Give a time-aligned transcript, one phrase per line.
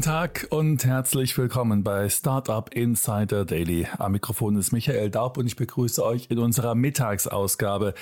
[0.00, 3.86] Guten Tag und herzlich willkommen bei Startup Insider Daily.
[3.98, 7.92] Am Mikrofon ist Michael Daub und ich begrüße euch in unserer Mittagsausgabe.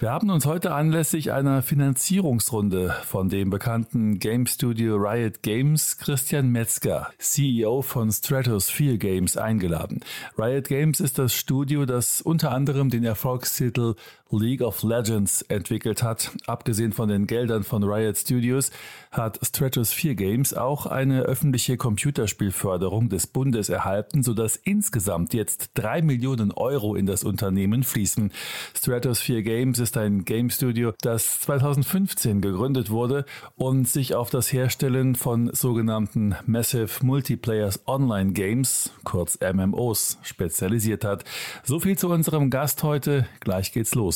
[0.00, 6.50] Wir haben uns heute anlässlich einer Finanzierungsrunde von dem bekannten Game Studio Riot Games Christian
[6.50, 10.00] Metzger, CEO von Stratosphere Games, eingeladen.
[10.36, 13.94] Riot Games ist das Studio, das unter anderem den Erfolgstitel
[14.30, 16.32] League of Legends entwickelt hat.
[16.46, 18.70] Abgesehen von den Geldern von Riot Studios
[19.12, 26.50] hat Stratosphere Games auch eine öffentliche Computerspielförderung des Bundes erhalten, sodass insgesamt jetzt drei Millionen
[26.50, 28.32] Euro in das Unternehmen fließen.
[28.76, 35.14] Stratosphere Games ist ein Game Studio, das 2015 gegründet wurde und sich auf das Herstellen
[35.14, 41.24] von sogenannten Massive Multiplayers Online Games, kurz MMOs, spezialisiert hat.
[41.62, 43.26] So viel zu unserem Gast heute.
[43.40, 44.15] Gleich geht's los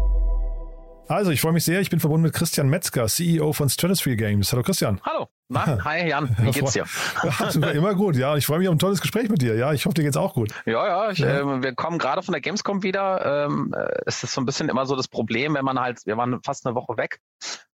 [1.11, 1.81] Also, ich freue mich sehr.
[1.81, 4.53] Ich bin verbunden mit Christian Metzger, CEO von Stratosphere Games.
[4.53, 5.01] Hallo Christian.
[5.03, 5.27] Hallo.
[5.49, 6.85] Na, hi Jan, wie geht's dir?
[7.21, 8.15] Ja, immer gut.
[8.15, 9.55] Ja, ich freue mich auf ein tolles Gespräch mit dir.
[9.55, 10.53] Ja, ich hoffe, dir geht's auch gut.
[10.65, 11.41] Ja, ja, ich, ja.
[11.41, 13.45] Äh, wir kommen gerade von der Gamescom wieder.
[13.45, 16.15] Ähm, äh, es ist so ein bisschen immer so das Problem, wenn man halt, wir
[16.15, 17.19] waren fast eine Woche weg.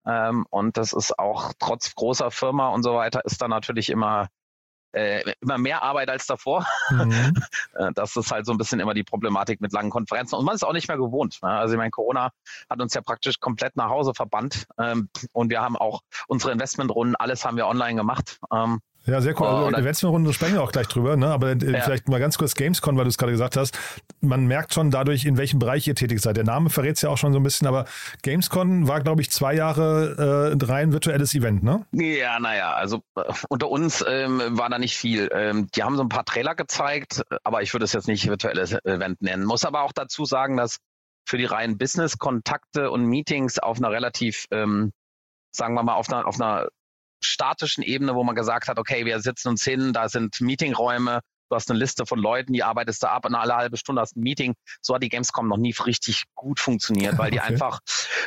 [0.07, 4.29] Ähm, und das ist auch trotz großer Firma und so weiter, ist da natürlich immer
[4.95, 6.65] äh, immer mehr Arbeit als davor.
[6.89, 7.33] Mhm.
[7.75, 10.35] Äh, das ist halt so ein bisschen immer die Problematik mit langen Konferenzen.
[10.35, 11.39] Und man ist auch nicht mehr gewohnt.
[11.41, 11.49] Ne?
[11.49, 12.31] Also ich meine, Corona
[12.69, 14.65] hat uns ja praktisch komplett nach Hause verbannt.
[14.77, 18.39] Ähm, und wir haben auch unsere Investmentrunden, alles haben wir online gemacht.
[18.53, 19.47] Ähm, ja, sehr cool.
[19.47, 21.27] Also, Eventsunrunde sprechen wir auch gleich drüber, ne?
[21.27, 21.81] aber äh, ja.
[21.81, 23.77] vielleicht mal ganz kurz Gamescon, weil du es gerade gesagt hast.
[24.21, 26.37] Man merkt schon dadurch, in welchem Bereich ihr tätig seid.
[26.37, 27.85] Der Name verrät es ja auch schon so ein bisschen, aber
[28.23, 31.85] Gamescon war, glaube ich, zwei Jahre äh, rein virtuelles Event, ne?
[31.91, 35.29] Ja, naja, also äh, unter uns ähm, war da nicht viel.
[35.31, 38.73] Ähm, die haben so ein paar Trailer gezeigt, aber ich würde es jetzt nicht virtuelles
[38.85, 39.45] Event nennen.
[39.45, 40.77] Muss aber auch dazu sagen, dass
[41.27, 44.91] für die reinen Business-Kontakte und Meetings auf einer relativ ähm,
[45.55, 46.67] sagen wir mal, auf einer, auf einer
[47.25, 51.55] statischen Ebene, wo man gesagt hat, okay, wir setzen uns hin, da sind Meetingräume, du
[51.55, 54.21] hast eine Liste von Leuten, die arbeitest da ab und alle halbe Stunde hast ein
[54.21, 54.55] Meeting.
[54.81, 57.47] So hat die Gamescom noch nie richtig gut funktioniert, weil die okay.
[57.47, 57.79] einfach,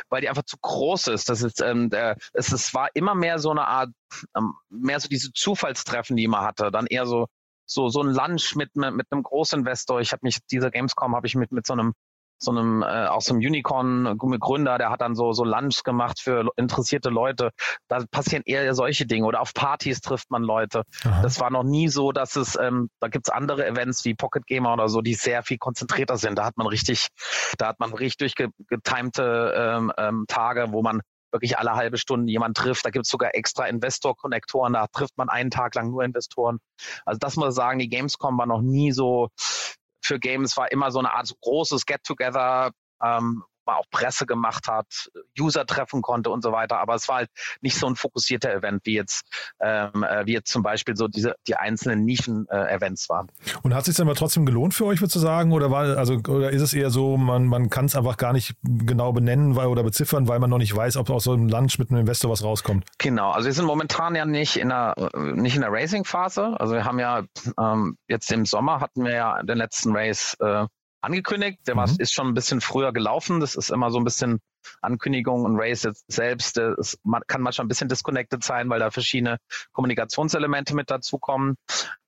[0.09, 1.29] weil die einfach zu groß ist.
[1.29, 3.89] Das ist, ähm, der, es, es war immer mehr so eine Art,
[4.35, 6.71] ähm, mehr so diese Zufallstreffen, die man hatte.
[6.71, 7.27] Dann eher so
[7.71, 10.01] so so ein Lunch mit mit einem Großinvestor.
[10.01, 11.93] Ich habe mich dieser Gamescom habe ich mit mit so einem
[12.39, 16.19] so einem äh, auch so einem Unicorn Gründer, der hat dann so so Lunch gemacht
[16.19, 17.51] für interessierte Leute.
[17.87, 20.83] Da passieren eher solche Dinge oder auf Partys trifft man Leute.
[21.03, 21.21] Aha.
[21.21, 24.73] Das war noch nie so, dass es ähm, da gibt's andere Events wie Pocket Gamer
[24.73, 26.37] oder so, die sehr viel konzentrierter sind.
[26.37, 27.07] Da hat man richtig,
[27.57, 31.01] da hat man richtig durchgetimte ähm, ähm, Tage, wo man
[31.31, 32.85] wirklich alle halbe Stunde jemand trifft.
[32.85, 36.59] Da gibt's sogar extra Investor-Konnektoren, da trifft man einen Tag lang nur Investoren.
[37.05, 39.29] Also das muss ich sagen, die Gamescom war noch nie so
[40.01, 42.71] für Games war immer so eine Art großes Get-Together,
[43.03, 45.09] ähm, man auch Presse gemacht hat,
[45.39, 46.79] User treffen konnte und so weiter.
[46.79, 47.29] Aber es war halt
[47.61, 49.25] nicht so ein fokussierter Event, wie jetzt,
[49.59, 53.27] ähm, äh, wie jetzt zum Beispiel so diese die einzelnen Nischen-Events äh, waren.
[53.63, 55.51] Und hat es sich dann aber trotzdem gelohnt für euch, würde ich sagen?
[55.51, 58.55] Oder war also oder ist es eher so, man, man kann es einfach gar nicht
[58.63, 61.79] genau benennen weil, oder beziffern, weil man noch nicht weiß, ob aus so einem Lunch
[61.79, 62.85] mit einem Investor was rauskommt?
[62.97, 66.55] Genau, also wir sind momentan ja nicht in der nicht in der Racing-Phase.
[66.59, 67.23] Also wir haben ja
[67.59, 70.65] ähm, jetzt im Sommer hatten wir ja den letzten Race äh,
[71.01, 71.59] angekündigt.
[71.67, 71.79] Der mhm.
[71.79, 73.39] war, ist schon ein bisschen früher gelaufen.
[73.39, 74.39] Das ist immer so ein bisschen
[74.81, 76.97] Ankündigung und Race selbst es
[77.27, 79.37] kann manchmal ein bisschen disconnected sein, weil da verschiedene
[79.71, 81.55] Kommunikationselemente mit dazukommen.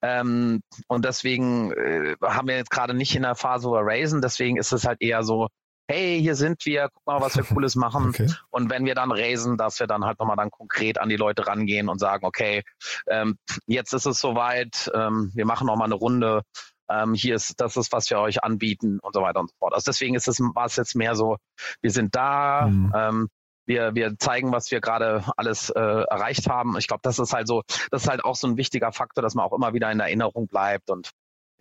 [0.01, 4.21] Ähm, und deswegen äh, haben wir jetzt gerade nicht in der Phase, wo wir racen.
[4.21, 5.47] Deswegen ist es halt eher so,
[5.91, 8.09] hey, hier sind wir, guck mal, was wir Cooles machen.
[8.09, 8.29] Okay.
[8.49, 11.47] Und wenn wir dann raisen, dass wir dann halt nochmal dann konkret an die Leute
[11.47, 12.63] rangehen und sagen, okay,
[13.07, 16.43] ähm, jetzt ist es soweit, ähm, wir machen nochmal eine Runde,
[16.89, 19.73] ähm, hier ist, das ist, was wir euch anbieten und so weiter und so fort.
[19.73, 21.37] Also deswegen ist es, war es jetzt mehr so,
[21.81, 22.93] wir sind da, mhm.
[22.95, 23.29] ähm,
[23.65, 26.77] wir, wir zeigen, was wir gerade alles äh, erreicht haben.
[26.77, 29.35] Ich glaube, das ist halt so, das ist halt auch so ein wichtiger Faktor, dass
[29.35, 31.11] man auch immer wieder in Erinnerung bleibt und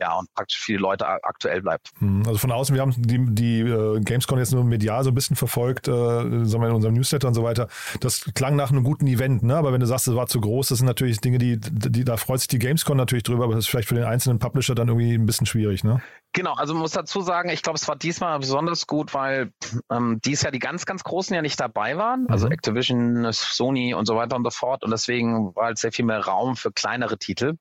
[0.00, 1.90] ja, und praktisch viele Leute aktuell bleibt.
[1.98, 5.14] Hm, also von außen, wir haben die, die äh, Gamescom jetzt nur medial so ein
[5.14, 7.68] bisschen verfolgt, äh, sagen wir in unserem Newsletter und so weiter.
[8.00, 9.56] Das klang nach einem guten Event, ne?
[9.56, 12.16] Aber wenn du sagst, es war zu groß, das sind natürlich Dinge, die, die da
[12.16, 14.88] freut sich die Gamescom natürlich drüber, aber das ist vielleicht für den einzelnen Publisher dann
[14.88, 16.02] irgendwie ein bisschen schwierig, ne?
[16.32, 19.52] Genau, also man muss dazu sagen, ich glaube, es war diesmal besonders gut, weil
[19.90, 22.52] ähm, dies Jahr die ganz, ganz Großen ja nicht dabei waren, also mhm.
[22.52, 24.84] Activision, Sony und so weiter und so fort.
[24.84, 27.56] Und deswegen war halt sehr viel mehr Raum für kleinere Titel.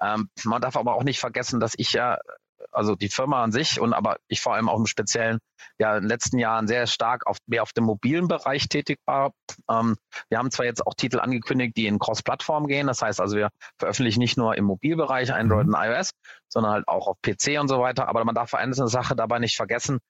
[0.00, 2.18] Ähm, man darf aber auch nicht vergessen, dass ich ja,
[2.72, 5.38] also die Firma an sich und aber ich vor allem auch im Speziellen
[5.78, 9.32] ja in den letzten Jahren sehr stark auf, mehr auf dem mobilen Bereich tätig war.
[9.70, 9.96] Ähm,
[10.28, 12.86] wir haben zwar jetzt auch Titel angekündigt, die in Cross-Plattform gehen.
[12.86, 15.74] Das heißt also, wir veröffentlichen nicht nur im Mobilbereich Android mhm.
[15.74, 16.10] und iOS,
[16.48, 18.08] sondern halt auch auf PC und so weiter.
[18.08, 20.00] Aber man darf eine Sache dabei nicht vergessen.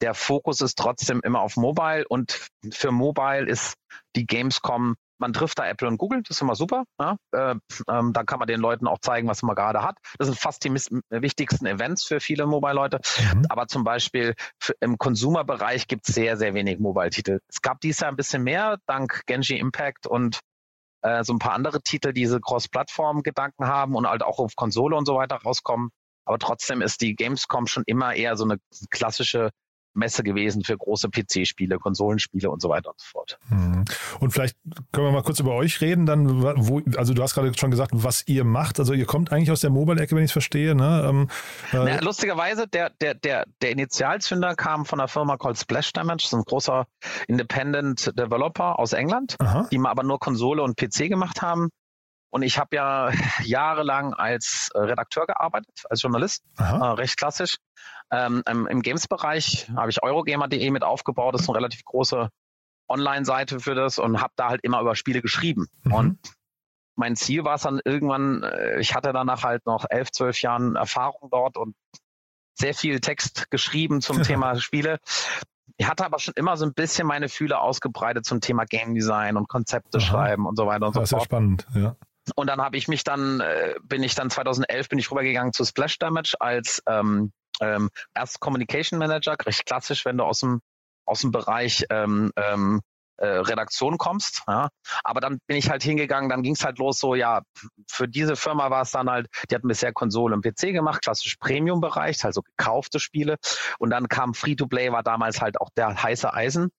[0.00, 3.74] Der Fokus ist trotzdem immer auf Mobile und für Mobile ist
[4.16, 6.84] die Gamescom man trifft da Apple und Google, das ist immer super.
[7.00, 7.16] Ja?
[7.32, 7.54] Äh,
[7.88, 9.96] ähm, da kann man den Leuten auch zeigen, was man gerade hat.
[10.18, 13.00] Das sind fast die wichtigsten Events für viele Mobile-Leute.
[13.32, 13.46] Mhm.
[13.48, 14.34] Aber zum Beispiel
[14.80, 17.40] im Consumer-Bereich gibt es sehr, sehr wenig Mobile-Titel.
[17.48, 20.40] Es gab dies Jahr ein bisschen mehr, dank Genji Impact und
[21.00, 24.94] äh, so ein paar andere Titel, die diese Cross-Plattform-Gedanken haben und halt auch auf Konsole
[24.94, 25.88] und so weiter rauskommen.
[26.26, 28.58] Aber trotzdem ist die Gamescom schon immer eher so eine
[28.90, 29.52] klassische
[29.94, 33.38] Messe gewesen für große PC-Spiele, Konsolenspiele und so weiter und so fort.
[33.48, 33.84] Mhm.
[34.20, 34.56] Und vielleicht
[34.92, 36.06] können wir mal kurz über euch reden.
[36.06, 38.78] Dann, wo, also du hast gerade schon gesagt, was ihr macht.
[38.78, 40.74] Also ihr kommt eigentlich aus der Mobile-Ecke, wenn ich es verstehe.
[40.74, 41.04] Ne?
[41.08, 41.28] Ähm,
[41.72, 46.24] äh Na, lustigerweise, der, der, der, der Initialzünder kam von einer Firma called Splash Damage,
[46.24, 46.86] ist ein großer
[47.28, 49.68] Independent Developer aus England, Aha.
[49.70, 51.70] die mal aber nur Konsole und PC gemacht haben.
[52.34, 53.12] Und ich habe ja
[53.44, 57.58] jahrelang als Redakteur gearbeitet, als Journalist, äh, recht klassisch.
[58.10, 61.34] Ähm, Im Games-Bereich habe ich Eurogamer.de mit aufgebaut.
[61.34, 62.28] Das ist eine relativ große
[62.88, 65.68] Online-Seite für das und habe da halt immer über Spiele geschrieben.
[65.84, 65.94] Mhm.
[65.94, 66.18] Und
[66.96, 70.74] mein Ziel war es dann irgendwann, äh, ich hatte danach halt noch elf, zwölf Jahren
[70.74, 71.76] Erfahrung dort und
[72.58, 74.98] sehr viel Text geschrieben zum Thema Spiele.
[75.76, 79.36] Ich hatte aber schon immer so ein bisschen meine Fühle ausgebreitet zum Thema Game Design
[79.36, 80.04] und Konzepte Aha.
[80.04, 81.30] schreiben und so weiter und das so fort.
[81.30, 81.96] Das ist ja spannend, ja.
[82.34, 85.64] Und dann habe ich mich dann, äh, bin ich dann 2011 bin ich rübergegangen zu
[85.64, 90.60] Splash Damage als ähm, ähm, erst Communication Manager, recht klassisch, wenn du aus dem,
[91.06, 92.80] aus dem Bereich ähm, ähm,
[93.16, 94.42] äh, Redaktion kommst.
[94.48, 94.68] Ja.
[95.04, 97.42] Aber dann bin ich halt hingegangen, dann ging es halt los, so ja,
[97.88, 101.36] für diese Firma war es dann halt, die hatten bisher Konsole und PC gemacht, klassisch
[101.36, 103.36] Premium-Bereich, also gekaufte Spiele.
[103.78, 106.70] Und dann kam Free-to-Play, war damals halt auch der heiße Eisen.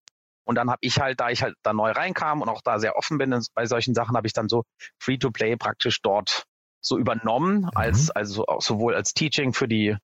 [0.45, 2.95] Und dann habe ich halt, da ich halt da neu reinkam und auch da sehr
[2.95, 4.63] offen bin bei solchen Sachen, habe ich dann so
[4.99, 6.45] Free-to-Play praktisch dort
[6.81, 7.69] so übernommen, mhm.
[7.73, 9.97] als also sowohl als Teaching für die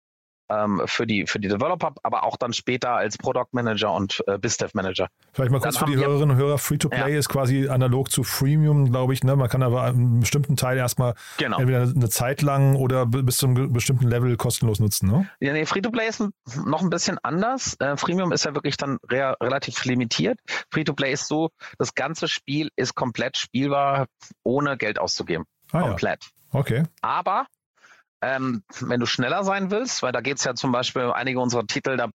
[0.52, 4.38] ähm, für, die, für die Developer, aber auch dann später als Product Manager und äh,
[4.38, 5.08] BizDev Manager.
[5.34, 7.20] Vielleicht mal kurz dann für die Hörerinnen und Hörer, Free-to-Play ja.
[7.20, 9.24] ist quasi analog zu Freemium, glaube ich.
[9.24, 9.36] Ne?
[9.36, 11.60] Man kann aber einen bestimmten Teil erstmal genau.
[11.60, 15.10] entweder eine Zeit lang oder bis zu einem bestimmten Level kostenlos nutzen.
[15.10, 15.30] Ne?
[15.40, 16.24] Ja, nee, Free-to-Play ist
[16.66, 17.76] noch ein bisschen anders.
[17.80, 20.40] Äh, Freemium ist ja wirklich dann re relativ limitiert.
[20.72, 24.08] Free-to-Play ist so, das ganze Spiel ist komplett spielbar,
[24.44, 25.46] ohne Geld auszugeben.
[25.72, 26.24] Ah, komplett.
[26.24, 26.60] Ja.
[26.60, 26.84] Okay.
[27.02, 27.46] Aber
[28.22, 31.66] ähm, wenn du schneller sein willst, weil da geht es ja zum Beispiel einige unserer
[31.66, 32.10] Titel, da,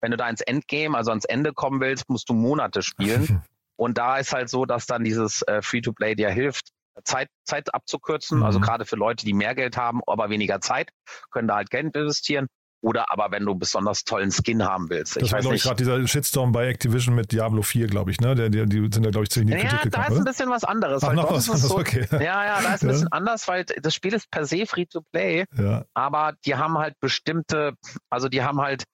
[0.00, 3.42] wenn du da ins Endgame, also ans Ende kommen willst, musst du Monate spielen.
[3.76, 6.70] Und da ist halt so, dass dann dieses äh, Free-to-Play dir hilft,
[7.04, 8.38] Zeit, Zeit abzukürzen.
[8.38, 8.44] Mhm.
[8.44, 10.90] Also gerade für Leute, die mehr Geld haben, aber weniger Zeit,
[11.30, 12.46] können da halt Geld investieren.
[12.82, 15.16] Oder aber wenn du besonders tollen Skin haben willst.
[15.16, 18.20] Das ich war, glaube ich, gerade dieser Shitstorm bei Activision mit Diablo 4, glaube ich,
[18.20, 18.34] ne?
[18.34, 20.04] Die, die, die sind da, glaube ich, ziemlich in die Kritik gekommen.
[20.04, 21.02] Ja, da ist ein bisschen was anderes.
[21.02, 22.06] Ach, noch was anderes, so, okay.
[22.12, 25.00] Ja, ja, da ist ein bisschen anders, weil das Spiel ist per se free to
[25.12, 25.44] play.
[25.56, 25.84] Ja.
[25.94, 27.74] Aber die haben halt bestimmte,
[28.10, 28.84] also die haben halt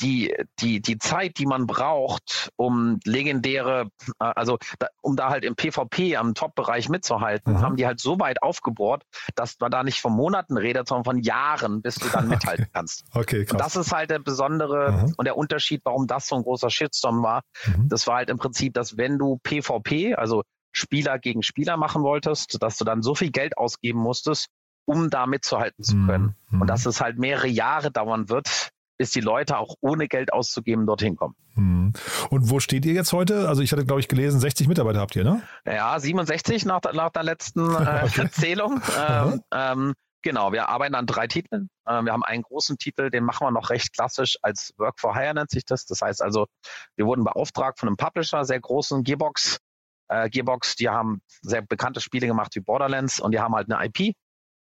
[0.00, 5.44] die, die, die Zeit, die man braucht, um legendäre, äh, also da, um da halt
[5.44, 7.60] im PvP am Top-Bereich mitzuhalten, mhm.
[7.60, 11.18] haben die halt so weit aufgebohrt, dass man da nicht von Monaten redet, sondern von
[11.18, 12.72] Jahren, bis du dann mithalten okay.
[12.72, 13.04] kannst.
[13.14, 13.52] Okay, krass.
[13.52, 15.14] Und das ist halt der besondere mhm.
[15.16, 17.42] und der Unterschied, warum das so ein großer Shitstorm war.
[17.66, 17.88] Mhm.
[17.88, 22.62] Das war halt im Prinzip, dass wenn du PvP, also Spieler gegen Spieler machen wolltest,
[22.62, 24.48] dass du dann so viel Geld ausgeben musstest,
[24.84, 26.36] um da mitzuhalten zu können.
[26.50, 26.62] Mhm.
[26.62, 30.84] Und dass es halt mehrere Jahre dauern wird, bis die Leute auch ohne Geld auszugeben
[30.84, 31.34] dorthin kommen.
[31.54, 31.94] Hm.
[32.28, 33.48] Und wo steht ihr jetzt heute?
[33.48, 35.40] Also ich hatte, glaube ich, gelesen, 60 Mitarbeiter habt ihr, ne?
[35.64, 38.28] Ja, 67 nach, nach der letzten äh, okay.
[38.30, 38.82] Zählung.
[39.00, 41.70] Ähm, ähm, Genau, wir arbeiten an drei Titeln.
[41.86, 45.16] Äh, wir haben einen großen Titel, den machen wir noch recht klassisch als Work for
[45.16, 45.86] Hire nennt sich das.
[45.86, 46.46] Das heißt also,
[46.96, 49.60] wir wurden beauftragt von einem Publisher, sehr großen Gearbox.
[50.08, 53.82] Äh, Gearbox, die haben sehr bekannte Spiele gemacht wie Borderlands und die haben halt eine
[53.86, 54.14] IP.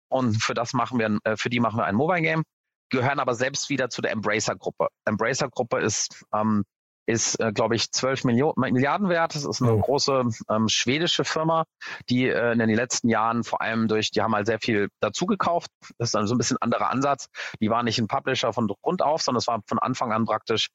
[0.09, 2.43] Und für das machen wir, äh, für die machen wir ein Mobile Game,
[2.91, 4.89] gehören aber selbst wieder zu der Embracer-Gruppe.
[5.05, 6.65] Embracer-Gruppe ist ähm,
[7.07, 9.35] ist, äh, glaube ich, 12 Millionen, Milliarden wert.
[9.35, 9.81] Das ist eine oh.
[9.81, 11.65] große ähm, schwedische Firma,
[12.09, 15.71] die äh, in den letzten Jahren vor allem durch, die haben halt sehr viel dazugekauft.
[15.99, 17.29] Das ist dann so ein bisschen anderer Ansatz.
[17.61, 20.69] Die waren nicht ein Publisher von Grund auf, sondern es war von Anfang an praktisch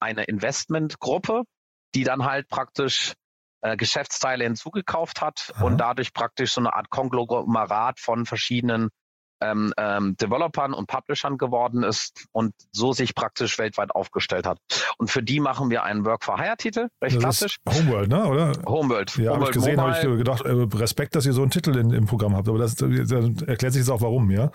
[0.00, 1.42] eine Investmentgruppe,
[1.94, 3.12] die dann halt praktisch
[3.60, 5.64] äh, Geschäftsteile hinzugekauft hat Aha.
[5.64, 8.90] und dadurch praktisch so eine Art Konglomerat von verschiedenen
[9.40, 14.58] ähm, ähm, Developern und Publishern geworden ist und so sich praktisch weltweit aufgestellt hat.
[14.98, 17.58] Und für die machen wir einen Work-for-Hire-Titel, recht das klassisch.
[17.68, 18.26] Homeworld, ne?
[18.26, 18.52] oder?
[18.66, 19.16] Homeworld.
[19.16, 21.90] Ja, habe ich gesehen, habe ich gedacht, äh, Respekt, dass ihr so einen Titel in,
[21.90, 22.48] im Programm habt.
[22.48, 22.88] Aber das, das
[23.42, 24.50] erklärt sich jetzt auch warum, ja?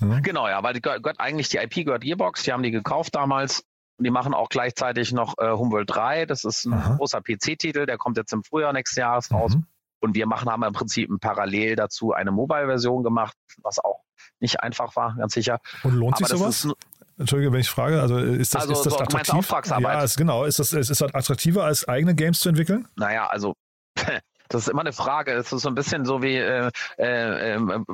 [0.00, 0.20] ja?
[0.20, 3.64] Genau, ja, weil die gehört eigentlich die IP gehört Gearbox, die haben die gekauft damals.
[3.98, 6.26] Und die machen auch gleichzeitig noch äh, Homeworld 3.
[6.26, 6.94] Das ist ein Aha.
[6.96, 9.56] großer PC-Titel, der kommt jetzt im Frühjahr nächsten Jahres raus.
[9.56, 9.66] Mhm.
[10.00, 14.04] Und wir machen, haben im Prinzip parallel dazu eine Mobile-Version gemacht, was auch
[14.40, 15.58] nicht einfach war, ganz sicher.
[15.82, 16.64] Und lohnt sich sowas?
[16.64, 16.74] Ist,
[17.18, 19.34] Entschuldige, wenn ich frage, also ist das, also, ist das so, attraktiv?
[19.34, 19.94] Auftragsarbeit.
[19.98, 20.44] Ja, ist, genau.
[20.44, 22.86] Ist das, ist das attraktiver, als eigene Games zu entwickeln?
[22.94, 23.54] Naja, also
[24.48, 25.32] das ist immer eine Frage.
[25.32, 27.84] Es ist so ein bisschen so wie, äh, äh, äh,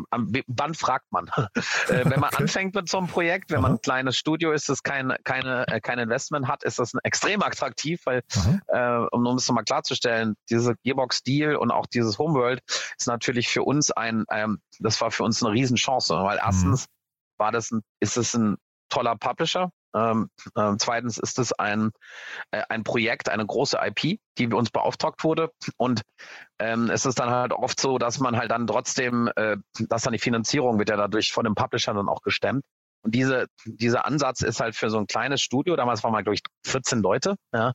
[0.47, 1.31] wann fragt man?
[1.89, 2.43] Äh, wenn man okay.
[2.43, 3.63] anfängt mit so einem Projekt, wenn Aha.
[3.63, 7.43] man ein kleines Studio ist, das kein, keine, äh, kein Investment hat, ist das extrem
[7.43, 8.23] attraktiv, weil,
[8.69, 12.63] äh, um es nochmal klarzustellen, diese Gearbox-Deal und auch dieses Homeworld
[12.99, 16.43] ist natürlich für uns ein, ähm, das war für uns eine Riesenchance, weil mhm.
[16.45, 17.39] erstens mhm.
[17.39, 18.57] war das ein, ist es ein
[18.89, 21.91] toller Publisher, ähm, äh, zweitens ist es ein,
[22.51, 25.51] äh, ein Projekt, eine große IP, die uns beauftragt wurde.
[25.77, 26.03] Und
[26.59, 29.57] ähm, es ist dann halt oft so, dass man halt dann trotzdem, äh,
[29.89, 32.65] dass dann die Finanzierung wird ja dadurch von dem Publisher dann auch gestemmt.
[33.03, 36.37] Und diese, dieser Ansatz ist halt für so ein kleines Studio, damals waren wir, glaube
[36.37, 37.75] ich, 14 Leute, ja,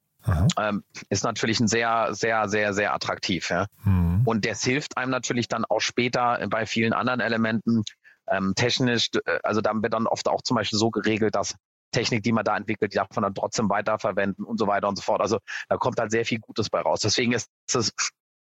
[0.57, 3.49] ähm, ist natürlich ein sehr, sehr, sehr, sehr attraktiv.
[3.51, 3.67] Ja.
[3.83, 4.23] Mhm.
[4.25, 7.83] Und das hilft einem natürlich dann auch später bei vielen anderen Elementen,
[8.27, 11.55] ähm, technisch, äh, also da wird dann oft auch zum Beispiel so geregelt, dass
[11.91, 14.95] Technik, die man da entwickelt, die darf man dann trotzdem weiterverwenden und so weiter und
[14.95, 15.21] so fort.
[15.21, 17.01] Also da kommt halt sehr viel Gutes bei raus.
[17.01, 17.91] Deswegen ist es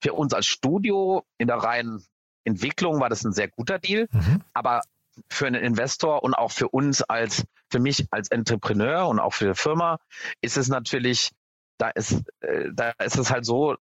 [0.02, 2.06] für uns als Studio in der reinen
[2.46, 4.08] Entwicklung war das ein sehr guter Deal.
[4.12, 4.42] Mhm.
[4.54, 4.82] Aber
[5.30, 9.48] für einen Investor und auch für uns als, für mich als Entrepreneur und auch für
[9.48, 10.00] die Firma
[10.42, 11.32] ist es natürlich,
[11.78, 13.76] da ist, äh, da ist es halt so,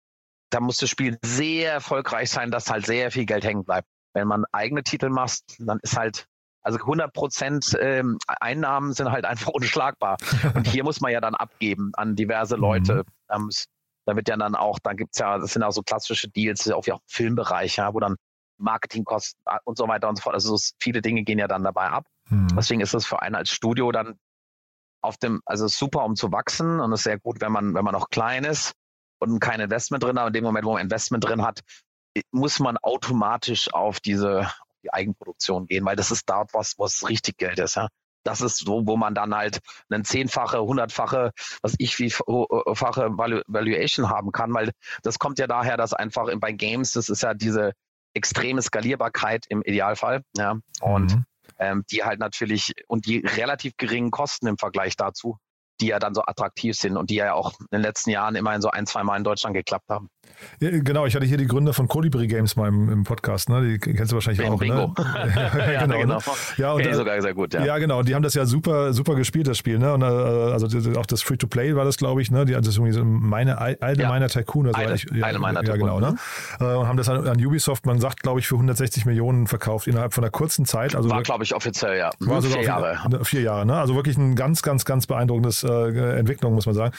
[0.50, 3.88] da muss das Spiel sehr erfolgreich sein, dass halt sehr viel Geld hängen bleibt.
[4.14, 6.28] Wenn man eigene Titel macht, dann ist halt
[6.64, 10.18] also 100 Prozent ähm, Einnahmen sind halt einfach unschlagbar.
[10.56, 13.04] Und hier muss man ja dann abgeben an diverse Leute.
[13.30, 13.36] Mhm.
[13.36, 13.50] Ähm,
[14.06, 16.86] da wird ja dann auch, da gibt's ja, das sind auch so klassische Deals, auch
[16.86, 18.16] wie auch Filmbereich, ja, wo dann
[18.58, 20.36] Marketingkosten äh, und so weiter und so fort.
[20.36, 22.06] Also so viele Dinge gehen ja dann dabei ab.
[22.30, 22.48] Mhm.
[22.56, 24.18] Deswegen ist es für einen als Studio dann
[25.02, 27.84] auf dem, also super, um zu wachsen und es ist sehr gut, wenn man, wenn
[27.84, 28.74] man noch klein ist
[29.20, 30.28] und kein Investment drin hat.
[30.28, 31.60] In dem Moment, wo man Investment drin hat,
[32.32, 34.50] muss man automatisch auf diese,
[34.84, 37.76] die Eigenproduktion gehen, weil das ist dort was, was richtig Geld ist.
[37.76, 37.88] Ja.
[38.24, 39.60] Das ist so, wo man dann halt
[39.90, 44.72] einen zehnfache, hundertfache, was ich wie fache Valuation haben kann, weil
[45.02, 47.74] das kommt ja daher, dass einfach bei Games, das ist ja diese
[48.14, 51.26] extreme Skalierbarkeit im Idealfall, ja, und mhm.
[51.58, 55.38] ähm, die halt natürlich und die relativ geringen Kosten im Vergleich dazu,
[55.84, 58.62] die ja dann so attraktiv sind und die ja auch in den letzten Jahren immerhin
[58.62, 60.10] so ein, zwei Mal in Deutschland geklappt haben.
[60.60, 63.62] Ja, genau, ich hatte hier die Gründer von Colibri Games mal im, im Podcast, ne?
[63.62, 64.60] die kennst du wahrscheinlich Bin auch.
[64.60, 64.94] Bingo.
[64.98, 65.34] Ne?
[65.74, 66.00] ja, genau.
[66.00, 66.18] genau.
[66.18, 66.24] Ne?
[66.58, 67.66] Ja, und, sogar sehr gut, ja.
[67.66, 69.78] Ja, genau, die haben das ja super, super gespielt, das Spiel.
[69.78, 69.94] Ne?
[69.94, 72.46] Und, äh, also auch das Free-to-Play war das, glaube ich, ne?
[72.46, 74.30] Die das irgendwie so meine allgemeiner ja.
[74.30, 74.68] Tycoon.
[74.68, 76.16] Also eine, ich, ja, eine meiner ja, genau, ne?
[76.60, 79.88] Äh, und haben das an, an, Ubisoft, man sagt, glaube ich, für 160 Millionen verkauft
[79.88, 80.96] innerhalb von einer kurzen Zeit.
[80.96, 82.12] Also war, glaube ich, offiziell, ja.
[82.20, 83.24] War sogar vier Jahre.
[83.24, 83.76] Vier Jahre, ne?
[83.76, 86.96] Also wirklich ein ganz, ganz, ganz beeindruckendes äh, Entwicklung, muss man sagen.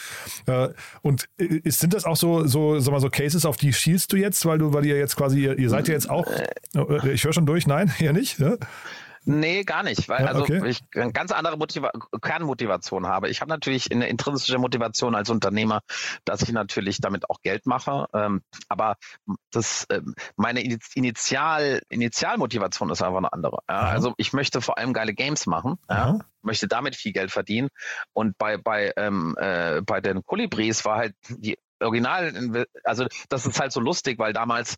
[0.47, 0.69] Äh,
[1.03, 4.17] und ist, sind das auch so, so, sag mal, so Cases, auf die schießt du
[4.17, 7.25] jetzt, weil du, weil ihr jetzt quasi, ihr, ihr seid ja jetzt auch, äh, ich
[7.25, 8.57] höre schon durch, nein, hier nicht, ja?
[9.27, 10.67] Nee, gar nicht, weil ja, also okay.
[10.69, 11.91] ich eine ganz andere Motiva
[12.21, 13.31] Kernmotivation habe.
[13.31, 15.81] Ich habe natürlich eine intrinsische Motivation als Unternehmer,
[16.25, 18.07] dass ich natürlich damit auch Geld mache.
[18.13, 18.97] Ähm, aber
[19.51, 20.03] das, äh,
[20.37, 20.63] meine
[20.95, 23.61] Initial, Initialmotivation ist einfach eine andere.
[23.69, 23.81] Ja?
[23.81, 26.19] Also ich möchte vor allem geile Games machen, ja?
[26.43, 27.69] möchte damit viel Geld verdienen.
[28.13, 33.61] Und bei, bei, ähm, äh, bei den Kolibris war halt die Original, also das ist
[33.61, 34.77] halt so lustig, weil damals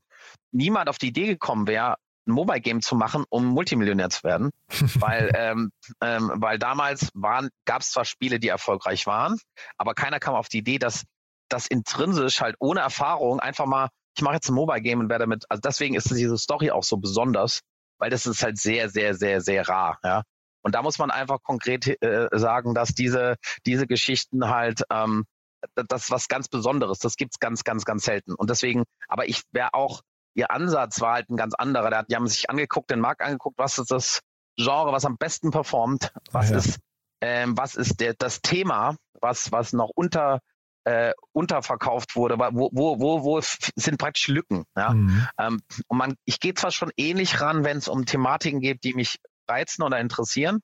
[0.52, 4.50] niemand auf die Idee gekommen wäre, ein Mobile Game zu machen, um Multimillionär zu werden,
[4.94, 9.38] weil ähm, ähm, weil damals waren gab es zwar Spiele, die erfolgreich waren,
[9.78, 11.04] aber keiner kam auf die Idee, dass
[11.48, 15.24] das intrinsisch halt ohne Erfahrung einfach mal ich mache jetzt ein Mobile Game und werde
[15.24, 17.60] damit also deswegen ist diese Story auch so besonders,
[17.98, 19.98] weil das ist halt sehr, sehr, sehr, sehr rar.
[20.02, 20.22] Ja.
[20.62, 25.26] Und da muss man einfach konkret äh, sagen, dass diese, diese Geschichten halt ähm,
[25.74, 26.98] das ist was ganz Besonderes.
[26.98, 28.34] Das gibt's ganz, ganz, ganz selten.
[28.34, 30.02] Und deswegen, aber ich wäre auch,
[30.36, 32.04] ihr Ansatz war halt ein ganz anderer.
[32.04, 34.20] Die haben sich angeguckt, den Markt angeguckt, was ist das
[34.56, 36.58] Genre, was am besten performt, was ja.
[36.58, 36.78] ist,
[37.20, 40.40] ähm, was ist der, das Thema, was, was noch unter
[40.84, 44.64] äh, unterverkauft wurde, wo, wo, wo, wo sind praktisch Lücken.
[44.76, 44.90] Ja?
[44.90, 45.28] Mhm.
[45.38, 48.94] Ähm, und man, ich gehe zwar schon ähnlich ran, wenn es um Thematiken geht, die
[48.94, 50.60] mich reizen oder interessieren,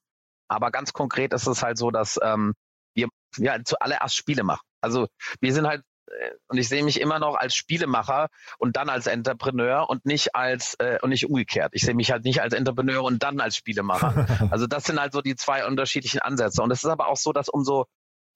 [0.49, 2.55] aber ganz konkret ist es halt so, dass ähm,
[2.95, 4.65] wir ja zuallererst Spiele machen.
[4.81, 5.09] Also
[5.41, 5.83] wir sind halt
[6.49, 8.29] und ich sehe mich immer noch als Spielemacher
[8.59, 11.71] und dann als Entrepreneur und nicht als äh, und nicht umgekehrt.
[11.75, 14.27] Ich sehe mich halt nicht als Entrepreneur und dann als Spielemacher.
[14.51, 16.63] also das sind halt so die zwei unterschiedlichen Ansätze.
[16.63, 17.87] Und es ist aber auch so, dass umso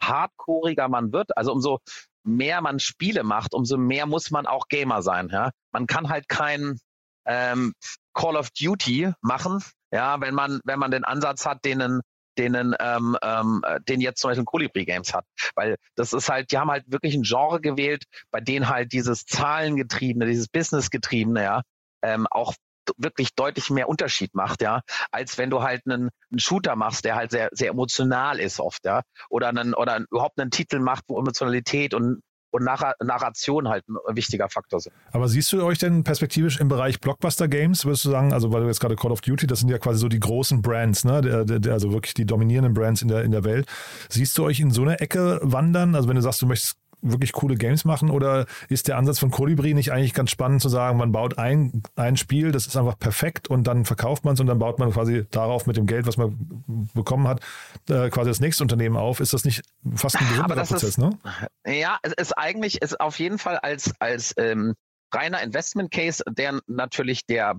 [0.00, 1.80] hardcoreiger man wird, also umso
[2.24, 5.28] mehr man Spiele macht, umso mehr muss man auch Gamer sein.
[5.30, 5.50] Ja?
[5.72, 6.78] Man kann halt kein
[7.24, 7.74] ähm,
[8.14, 12.00] Call of Duty machen, ja, wenn man, wenn man den Ansatz hat, denen
[12.38, 15.24] denen ähm, ähm, den jetzt zum Beispiel Colibri Games hat.
[15.54, 19.24] Weil das ist halt, die haben halt wirklich ein Genre gewählt, bei denen halt dieses
[19.26, 21.62] Zahlengetriebene, dieses Businessgetriebene, ja,
[22.02, 22.54] ähm, auch
[22.96, 27.16] wirklich deutlich mehr Unterschied macht, ja, als wenn du halt einen, einen Shooter machst, der
[27.16, 31.18] halt sehr, sehr emotional ist oft, ja, oder einen, oder überhaupt einen Titel macht, wo
[31.18, 34.94] Emotionalität und und Narration halt ein wichtiger Faktor sind.
[35.12, 38.62] Aber siehst du euch denn perspektivisch im Bereich Blockbuster Games, würdest du sagen, also weil
[38.62, 41.20] du jetzt gerade Call of Duty, das sind ja quasi so die großen Brands, ne?
[41.20, 43.66] Der, der, also wirklich die dominierenden Brands in der, in der Welt.
[44.08, 45.94] Siehst du euch in so eine Ecke wandern?
[45.94, 49.30] Also wenn du sagst, du möchtest wirklich coole Games machen oder ist der Ansatz von
[49.30, 52.98] Colibri nicht eigentlich ganz spannend zu sagen, man baut ein, ein Spiel, das ist einfach
[52.98, 56.06] perfekt und dann verkauft man es und dann baut man quasi darauf mit dem Geld,
[56.06, 57.40] was man bekommen hat,
[57.88, 59.20] äh, quasi das nächste Unternehmen auf.
[59.20, 59.62] Ist das nicht
[59.94, 61.18] fast ein besonderer Prozess, ist, ne?
[61.66, 64.74] Ja, es ist eigentlich, ist auf jeden Fall als, als ähm,
[65.12, 67.56] reiner Investment Case, der natürlich der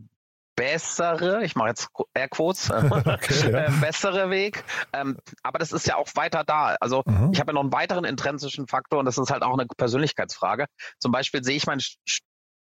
[0.57, 3.67] bessere, ich mache jetzt Airquotes, okay, ja.
[3.67, 4.65] äh, bessere Weg.
[4.91, 6.75] Ähm, aber das ist ja auch weiter da.
[6.81, 7.31] Also mhm.
[7.31, 10.65] ich habe ja noch einen weiteren intrinsischen Faktor und das ist halt auch eine Persönlichkeitsfrage.
[10.99, 11.79] Zum Beispiel sehe ich mein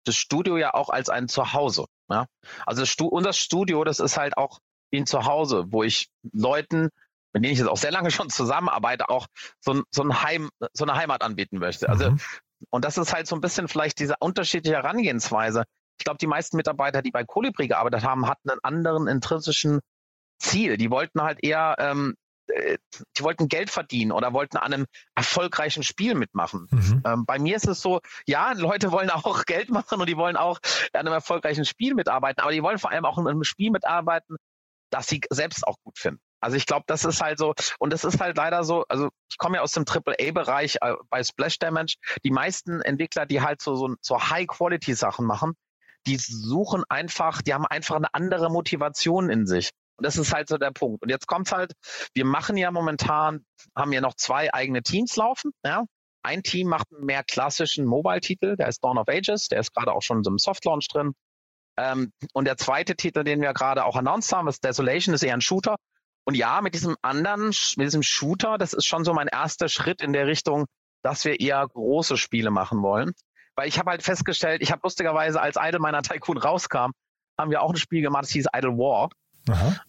[0.03, 1.85] das Studio ja auch als ein Zuhause.
[2.09, 2.27] Ja?
[2.67, 4.59] Also das Stu unser Studio, das ist halt auch
[4.91, 6.89] wie ein Zuhause, wo ich Leuten,
[7.33, 9.25] mit denen ich jetzt auch sehr lange schon zusammenarbeite, auch
[9.61, 11.89] so, so, ein Heim, so eine Heimat anbieten möchte.
[11.89, 12.19] Also mhm.
[12.69, 15.63] und das ist halt so ein bisschen vielleicht diese unterschiedliche Herangehensweise
[15.97, 19.79] ich glaube, die meisten Mitarbeiter, die bei Colibri gearbeitet haben, hatten einen anderen intrinsischen
[20.39, 20.77] Ziel.
[20.77, 22.15] Die wollten halt eher, ähm,
[22.47, 22.77] äh,
[23.17, 26.67] die wollten Geld verdienen oder wollten an einem erfolgreichen Spiel mitmachen.
[26.71, 27.03] Mhm.
[27.05, 30.37] Ähm, bei mir ist es so, ja, Leute wollen auch Geld machen und die wollen
[30.37, 30.59] auch
[30.93, 34.37] an einem erfolgreichen Spiel mitarbeiten, aber die wollen vor allem auch an einem Spiel mitarbeiten,
[34.91, 36.21] das sie selbst auch gut finden.
[36.41, 39.37] Also ich glaube, das ist halt so, und das ist halt leider so, also ich
[39.37, 41.95] komme ja aus dem AAA-Bereich äh, bei Splash Damage.
[42.23, 45.55] Die meisten Entwickler, die halt so, so, so High-Quality-Sachen machen,
[46.07, 49.71] die suchen einfach, die haben einfach eine andere Motivation in sich.
[49.97, 51.01] Und das ist halt so der Punkt.
[51.03, 51.73] Und jetzt kommt's halt,
[52.13, 55.85] wir machen ja momentan, haben ja noch zwei eigene Teams laufen, ja.
[56.23, 59.93] Ein Team macht einen mehr klassischen Mobile-Titel, der ist Dawn of Ages, der ist gerade
[59.93, 61.13] auch schon in so einem Soft-Launch drin.
[61.77, 65.35] Ähm, und der zweite Titel, den wir gerade auch announced haben, ist Desolation, ist eher
[65.35, 65.75] ein Shooter.
[66.23, 70.01] Und ja, mit diesem anderen, mit diesem Shooter, das ist schon so mein erster Schritt
[70.01, 70.65] in der Richtung,
[71.03, 73.13] dass wir eher große Spiele machen wollen.
[73.55, 76.91] Weil ich habe halt festgestellt, ich habe lustigerweise, als Idle meiner Tycoon rauskam,
[77.37, 79.09] haben wir auch ein Spiel gemacht, das hieß Idle War.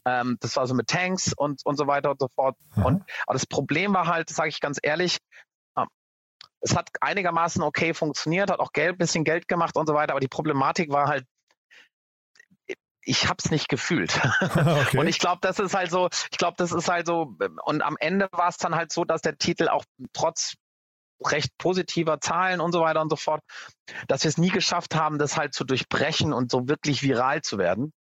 [0.05, 2.57] Ähm, das war so mit Tanks und, und so weiter und so fort.
[2.77, 5.19] Und aber das Problem war halt, sage ich ganz ehrlich,
[5.77, 5.87] ähm,
[6.61, 10.21] es hat einigermaßen okay funktioniert, hat auch Geld, bisschen Geld gemacht und so weiter, aber
[10.21, 11.25] die Problematik war halt,
[13.09, 14.21] ich habe es nicht gefühlt.
[14.41, 14.99] Okay.
[14.99, 17.97] Und ich glaube, das ist halt so, ich glaube, das ist halt so, und am
[17.99, 20.55] Ende war es dann halt so, dass der Titel auch trotz
[21.25, 23.41] recht positiver Zahlen und so weiter und so fort,
[24.09, 27.59] dass wir es nie geschafft haben, das halt zu durchbrechen und so wirklich viral zu
[27.59, 27.93] werden.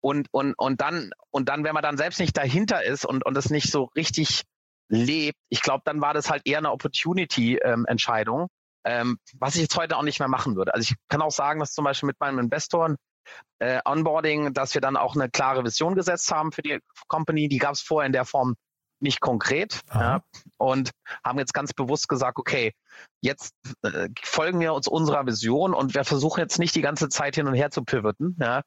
[0.00, 3.36] Und, und, und dann, und dann, wenn man dann selbst nicht dahinter ist und, und
[3.36, 4.44] es nicht so richtig
[4.88, 8.48] lebt, ich glaube, dann war das halt eher eine Opportunity-Entscheidung, ähm,
[8.84, 10.72] ähm, was ich jetzt heute auch nicht mehr machen würde.
[10.72, 12.96] Also ich kann auch sagen, dass zum Beispiel mit meinem Investoren
[13.58, 16.78] äh, Onboarding, dass wir dann auch eine klare Vision gesetzt haben für die
[17.08, 17.48] Company.
[17.48, 18.54] Die gab es vorher in der Form
[19.00, 20.22] nicht konkret ja,
[20.56, 20.90] und
[21.24, 22.72] haben jetzt ganz bewusst gesagt, okay,
[23.20, 27.34] jetzt äh, folgen wir uns unserer Vision und wir versuchen jetzt nicht die ganze Zeit
[27.34, 28.36] hin und her zu pivoten.
[28.40, 28.62] Ja.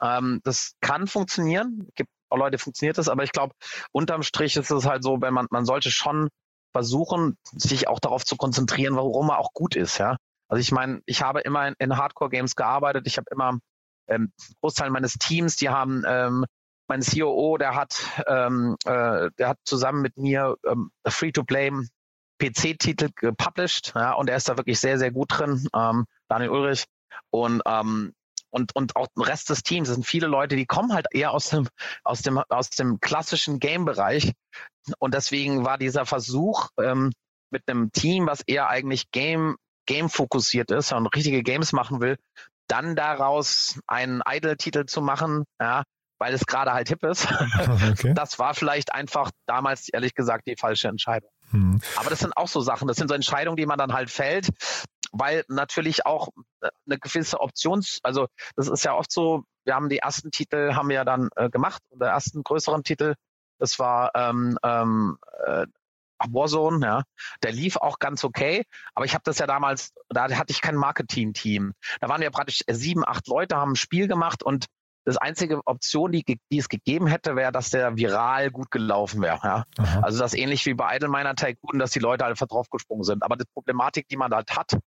[0.00, 3.54] Ähm, das kann funktionieren, gibt auch Leute, funktioniert das, aber ich glaube,
[3.92, 6.28] unterm Strich ist es halt so, wenn man, man sollte schon
[6.72, 10.16] versuchen, sich auch darauf zu konzentrieren, warum er auch gut ist, ja.
[10.48, 13.58] Also ich meine, ich habe immer in, in Hardcore-Games gearbeitet, ich habe immer
[14.08, 16.44] ähm, Großteil meines Teams, die haben ähm,
[16.88, 21.72] mein COO, der hat, ähm, äh, der hat zusammen mit mir ähm, Free-to-Play
[22.38, 26.84] PC-Titel gepublished, ja, und er ist da wirklich sehr, sehr gut drin, ähm, Daniel Ulrich.
[27.30, 28.12] Und, ähm,
[28.50, 31.32] und, und auch der Rest des Teams, das sind viele Leute, die kommen halt eher
[31.32, 31.68] aus dem,
[32.04, 34.32] aus dem, aus dem klassischen Game-Bereich.
[34.98, 37.12] Und deswegen war dieser Versuch ähm,
[37.50, 42.16] mit einem Team, was eher eigentlich Game, Game fokussiert ist und richtige Games machen will,
[42.68, 45.84] dann daraus einen Idle-Titel zu machen, ja,
[46.18, 47.28] weil es gerade halt hip ist.
[47.94, 48.14] Okay.
[48.14, 51.30] Das war vielleicht einfach damals, ehrlich gesagt, die falsche Entscheidung.
[51.50, 51.80] Hm.
[51.96, 54.48] Aber das sind auch so Sachen, das sind so Entscheidungen, die man dann halt fällt,
[55.12, 56.28] weil natürlich auch
[56.60, 60.74] äh, eine gewisse Options, also das ist ja oft so, wir haben die ersten Titel,
[60.74, 63.14] haben wir ja dann äh, gemacht, der ersten größeren Titel,
[63.58, 65.66] das war ähm, ähm, äh,
[66.30, 67.02] Warzone, ja,
[67.42, 70.76] der lief auch ganz okay, aber ich habe das ja damals, da hatte ich kein
[70.76, 71.74] Marketing-Team.
[72.00, 74.66] Da waren wir praktisch sieben, acht Leute, haben ein Spiel gemacht und
[75.04, 79.38] das einzige Option, die, die es gegeben hätte, wäre, dass der viral gut gelaufen wäre.
[79.42, 79.64] Ja?
[80.02, 83.22] Also das ähnlich wie bei Idleminer Tycoon, dass die Leute einfach draufgesprungen sind.
[83.22, 84.78] Aber die Problematik, die man halt hat,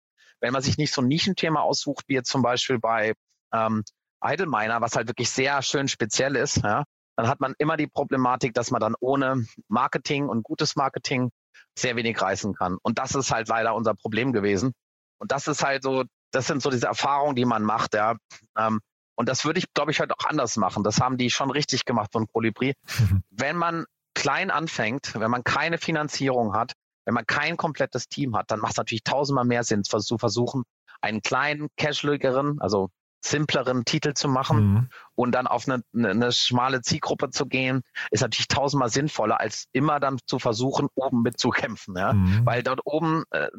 [0.42, 3.14] wenn man sich nicht so ein Nischenthema aussucht, wie jetzt zum Beispiel bei
[3.54, 3.84] ähm,
[4.24, 6.84] Idleminer, was halt wirklich sehr schön speziell ist, ja,
[7.16, 11.32] dann hat man immer die Problematik, dass man dann ohne Marketing und gutes Marketing
[11.78, 12.78] sehr wenig reißen kann.
[12.82, 14.74] Und das ist halt leider unser Problem gewesen.
[15.20, 18.16] Und das ist halt so, das sind so diese Erfahrungen, die man macht, ja.
[18.58, 18.80] Ähm,
[19.18, 20.84] und das würde ich, glaube ich, heute auch anders machen.
[20.84, 22.76] Das haben die schon richtig gemacht von Colibri.
[23.00, 23.24] Mhm.
[23.32, 26.74] Wenn man klein anfängt, wenn man keine Finanzierung hat,
[27.06, 30.64] wenn man kein komplettes Team hat, dann macht es natürlich tausendmal mehr Sinn, zu versuchen,
[31.02, 32.90] einen kleinen, casualigeren, also
[33.22, 34.90] simpleren Titel zu machen mhm.
[35.16, 40.00] und dann auf eine, eine, schmale Zielgruppe zu gehen, ist natürlich tausendmal sinnvoller, als immer
[40.00, 41.96] dann zu versuchen, oben mitzukämpfen.
[41.98, 42.14] Ja?
[42.14, 42.46] Mhm.
[42.46, 43.50] Weil dort oben äh,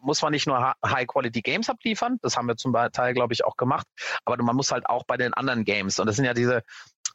[0.00, 3.86] muss man nicht nur High-Quality-Games abliefern, das haben wir zum Teil, glaube ich, auch gemacht,
[4.24, 6.62] aber man muss halt auch bei den anderen Games, und das sind ja diese,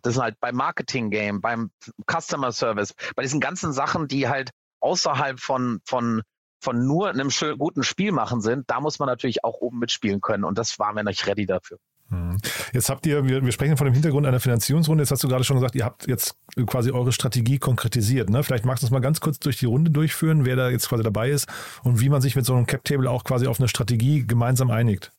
[0.01, 1.71] das sind halt beim Marketing-Game, beim
[2.09, 6.23] Customer Service, bei diesen ganzen Sachen, die halt außerhalb von, von
[6.59, 10.21] von nur einem schönen, guten Spiel machen sind, da muss man natürlich auch oben mitspielen
[10.21, 10.43] können.
[10.43, 11.77] Und das waren wir nicht ready dafür.
[12.09, 12.37] Hm.
[12.73, 15.03] Jetzt habt ihr, wir, wir sprechen von dem Hintergrund einer Finanzierungsrunde.
[15.03, 18.29] Jetzt hast du gerade schon gesagt, ihr habt jetzt quasi eure Strategie konkretisiert.
[18.29, 18.43] Ne?
[18.43, 21.03] Vielleicht magst du es mal ganz kurz durch die Runde durchführen, wer da jetzt quasi
[21.03, 21.47] dabei ist
[21.83, 25.11] und wie man sich mit so einem Cap-Table auch quasi auf eine Strategie gemeinsam einigt.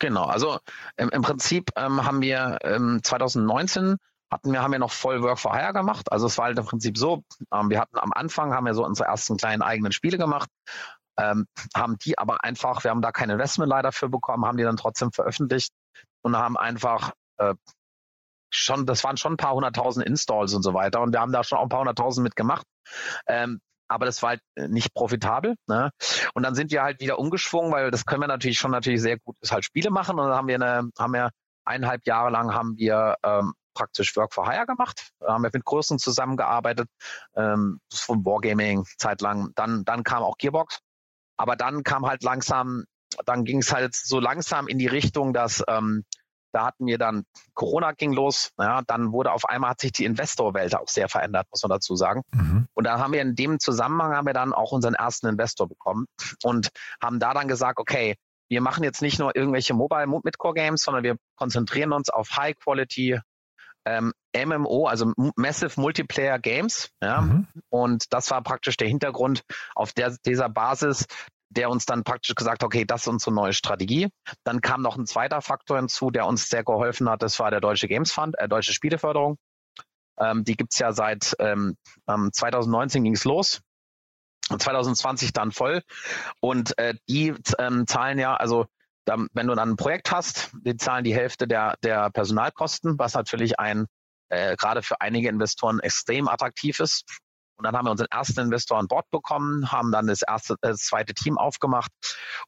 [0.00, 0.58] Genau, also
[0.96, 3.96] im, im Prinzip ähm, haben wir ähm, 2019
[4.30, 6.12] hatten wir, haben wir noch voll Work for Hire gemacht.
[6.12, 8.84] Also es war halt im Prinzip so, ähm, wir hatten am Anfang, haben wir so
[8.84, 10.48] unsere ersten kleinen eigenen Spiele gemacht,
[11.18, 14.64] ähm, haben die aber einfach, wir haben da kein Investment leider für bekommen, haben die
[14.64, 15.72] dann trotzdem veröffentlicht
[16.22, 17.54] und haben einfach äh,
[18.50, 21.44] schon, das waren schon ein paar hunderttausend Installs und so weiter und wir haben da
[21.44, 22.66] schon auch ein paar hunderttausend mitgemacht.
[23.26, 23.60] Ähm,
[23.90, 25.56] aber das war halt nicht profitabel.
[25.66, 25.90] Ne?
[26.34, 29.18] Und dann sind wir halt wieder umgeschwungen, weil das können wir natürlich schon natürlich sehr
[29.18, 30.18] gut, ist halt Spiele machen.
[30.18, 31.30] Und dann haben wir eine, haben wir
[31.64, 35.64] eineinhalb Jahre lang haben wir ähm, praktisch Work for Hire gemacht, Da haben wir mit
[35.64, 36.88] Kursen zusammengearbeitet,
[37.36, 39.52] ähm, von Wargaming zeitlang.
[39.54, 40.80] Dann, dann kam auch Gearbox.
[41.36, 42.84] Aber dann kam halt langsam
[43.24, 46.04] dann ging es halt so langsam in die Richtung, dass ähm,
[46.52, 50.04] da hatten wir dann, Corona ging los, ja, dann wurde auf einmal hat sich die
[50.04, 52.22] Investorwelt auch sehr verändert, muss man dazu sagen.
[52.32, 52.66] Mhm.
[52.72, 56.06] Und dann haben wir in dem Zusammenhang haben wir dann auch unseren ersten Investor bekommen
[56.42, 56.70] und
[57.02, 58.16] haben da dann gesagt, okay,
[58.50, 62.56] wir machen jetzt nicht nur irgendwelche Mobile Midcore Games, sondern wir konzentrieren uns auf High
[62.58, 63.20] Quality
[63.88, 66.90] ähm, MMO, also Massive Multiplayer Games.
[67.02, 67.22] Ja?
[67.22, 67.48] Mhm.
[67.70, 69.42] Und das war praktisch der Hintergrund
[69.74, 71.06] auf der, dieser Basis,
[71.50, 74.08] der uns dann praktisch gesagt hat, okay, das ist unsere neue Strategie.
[74.44, 77.60] Dann kam noch ein zweiter Faktor hinzu, der uns sehr geholfen hat, das war der
[77.60, 79.38] Deutsche Games Fund, äh, Deutsche Spieleförderung.
[80.20, 83.60] Ähm, die gibt's ja seit ähm, 2019 ging's los.
[84.48, 85.82] 2020 dann voll.
[86.40, 88.66] Und äh, die ähm, zahlen ja, also
[89.08, 93.14] dann, wenn du dann ein Projekt hast, die zahlen die Hälfte der, der Personalkosten, was
[93.14, 93.86] natürlich ein
[94.28, 97.04] äh, gerade für einige Investoren extrem attraktiv ist.
[97.56, 100.78] Und dann haben wir unseren ersten Investor an Bord bekommen, haben dann das erste, das
[100.78, 101.90] zweite Team aufgemacht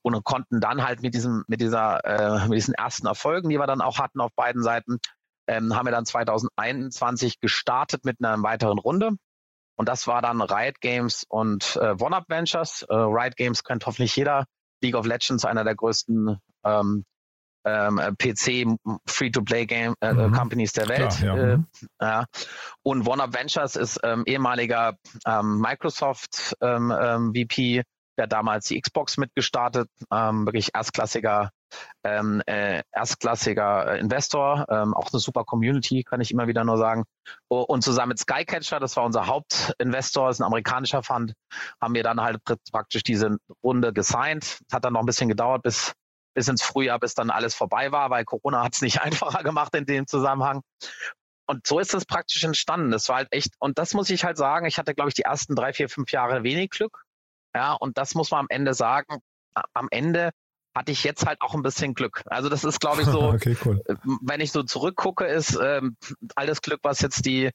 [0.02, 3.66] und konnten dann halt mit diesem, mit dieser, äh, mit diesen ersten Erfolgen, die wir
[3.66, 4.98] dann auch hatten auf beiden Seiten,
[5.48, 9.10] ähm, haben wir dann 2021 gestartet mit einer weiteren Runde.
[9.76, 12.82] Und das war dann Riot Games und äh, One-Up Ventures.
[12.82, 14.44] Äh, Riot Games kennt hoffentlich jeder.
[14.82, 17.04] League of Legends, einer der größten ähm,
[17.64, 20.32] ähm, äh, PC Free-to-Play Game äh, mhm.
[20.32, 21.10] Companies der Welt.
[21.10, 21.52] Klar, ja.
[21.52, 21.66] Äh, mhm.
[22.00, 22.24] ja.
[22.82, 27.82] Und Warner Ventures ist ähm, ehemaliger ähm, Microsoft ähm, ähm VP,
[28.18, 31.50] der damals die Xbox mitgestartet, ähm, wirklich erstklassiger
[32.04, 37.04] ähm, äh, erstklassiger Investor, ähm, auch eine super Community, kann ich immer wieder nur sagen.
[37.48, 41.34] Und zusammen mit Skycatcher, das war unser Hauptinvestor, ist ein amerikanischer Fund,
[41.80, 42.38] haben wir dann halt
[42.70, 44.60] praktisch diese Runde gesigned.
[44.72, 45.94] Hat dann noch ein bisschen gedauert, bis
[46.34, 49.74] bis ins Frühjahr, bis dann alles vorbei war, weil Corona hat es nicht einfacher gemacht
[49.74, 50.62] in dem Zusammenhang.
[51.46, 52.92] Und so ist es praktisch entstanden.
[52.92, 55.22] Das war halt echt, und das muss ich halt sagen, ich hatte, glaube ich, die
[55.22, 57.04] ersten drei, vier, fünf Jahre wenig Glück.
[57.54, 59.20] Ja, und das muss man am Ende sagen.
[59.74, 60.30] Am Ende
[60.74, 62.22] hatte ich jetzt halt auch ein bisschen Glück.
[62.26, 63.82] Also das ist, glaube ich, so, okay, cool.
[63.86, 65.96] Äh, wenn ich so zurückgucke, ist ähm,
[66.34, 67.50] alles Glück, was jetzt die,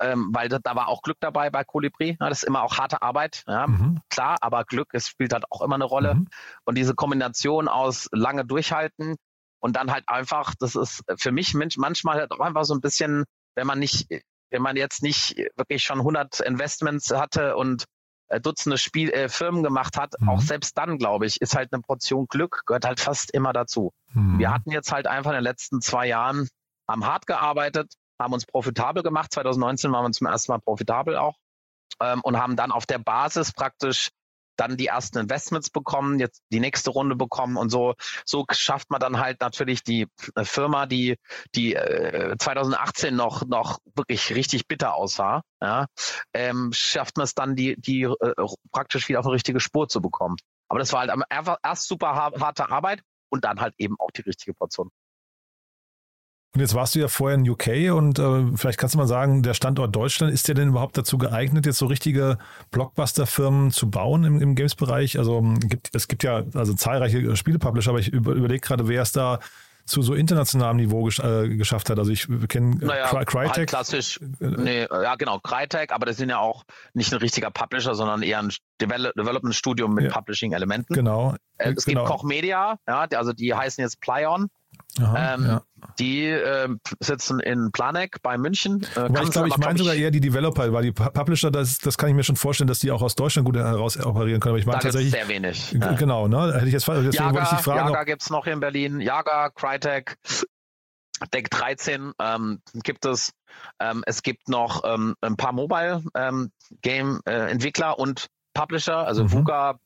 [0.00, 2.16] ähm, weil da, da, war auch Glück dabei bei Kolibri.
[2.20, 4.00] Ja, das ist immer auch harte Arbeit, ja, mhm.
[4.10, 6.14] klar, aber Glück es spielt halt auch immer eine Rolle.
[6.14, 6.28] Mhm.
[6.64, 9.16] Und diese Kombination aus lange durchhalten
[9.60, 13.24] und dann halt einfach, das ist für mich manchmal halt auch einfach so ein bisschen,
[13.54, 14.06] wenn man nicht,
[14.50, 17.84] wenn man jetzt nicht wirklich schon 100 Investments hatte und
[18.42, 20.28] Dutzende Spiel, äh, Firmen gemacht hat, mhm.
[20.28, 23.92] auch selbst dann, glaube ich, ist halt eine Portion Glück, gehört halt fast immer dazu.
[24.12, 24.38] Mhm.
[24.38, 26.48] Wir hatten jetzt halt einfach in den letzten zwei Jahren,
[26.86, 29.32] haben hart gearbeitet, haben uns profitabel gemacht.
[29.32, 31.36] 2019 waren wir zum ersten Mal profitabel auch
[32.00, 34.10] ähm, und haben dann auf der Basis praktisch
[34.58, 37.94] dann die ersten Investments bekommen, jetzt die nächste Runde bekommen und so
[38.24, 41.16] so schafft man dann halt natürlich die äh, Firma, die
[41.54, 45.86] die äh, 2018 noch noch wirklich richtig bitter aussah, ja,
[46.34, 48.34] ähm, schafft man es dann die die äh,
[48.72, 50.36] praktisch wieder auf eine richtige Spur zu bekommen.
[50.68, 54.54] Aber das war halt erst super harte Arbeit und dann halt eben auch die richtige
[54.54, 54.90] Portion.
[56.58, 59.44] Und jetzt warst du ja vorher in UK und äh, vielleicht kannst du mal sagen,
[59.44, 62.36] der Standort Deutschland, ist der denn überhaupt dazu geeignet, jetzt so richtige
[62.72, 65.20] Blockbuster-Firmen zu bauen im, im Games-Bereich?
[65.20, 69.12] Also gibt, es gibt ja also zahlreiche Spielepublisher, aber ich über, überlege gerade, wer es
[69.12, 69.38] da
[69.86, 72.00] zu so internationalem Niveau gesch äh, geschafft hat.
[72.00, 73.56] Also ich kenne naja, Cry Crytek.
[73.56, 77.94] Halt klassisch, nee, ja genau, Crytek, aber das sind ja auch nicht ein richtiger Publisher,
[77.94, 80.10] sondern eher ein Develop Development Studio mit ja.
[80.10, 80.92] Publishing-Elementen.
[80.92, 81.36] Genau.
[81.58, 82.00] Äh, es genau.
[82.00, 84.50] gibt Koch Media, ja, also die heißen jetzt Plyon.
[85.00, 85.62] Aha, ähm, ja.
[85.98, 86.68] Die äh,
[87.00, 88.84] sitzen in Planek bei München.
[88.96, 92.08] Äh, ich glaube, ich meine sogar eher die Developer, weil die Publisher, das, das kann
[92.08, 94.52] ich mir schon vorstellen, dass die auch aus Deutschland gut heraus operieren können.
[94.52, 95.12] Aber ich meine tatsächlich.
[95.12, 95.76] sehr wenig.
[95.98, 96.54] Genau, ne?
[96.54, 97.90] Hätte ich jetzt deswegen Jaga, wollte ich dich fragen.
[97.90, 99.00] Jaga gibt es noch in Berlin.
[99.00, 100.16] Jaga, Crytek,
[101.32, 103.32] Deck 13 ähm, gibt es.
[103.80, 109.32] Ähm, es gibt noch ähm, ein paar Mobile-Game-Entwickler ähm, äh, und Publisher, also mhm.
[109.32, 109.78] VUGA,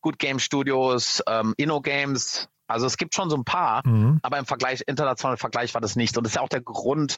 [0.00, 4.18] Good Game Studios, ähm, Inno Games, also es gibt schon so ein paar, mhm.
[4.22, 6.16] aber im Vergleich, internationalen Vergleich war das nicht.
[6.16, 7.16] Und das ist ja auch der Grund,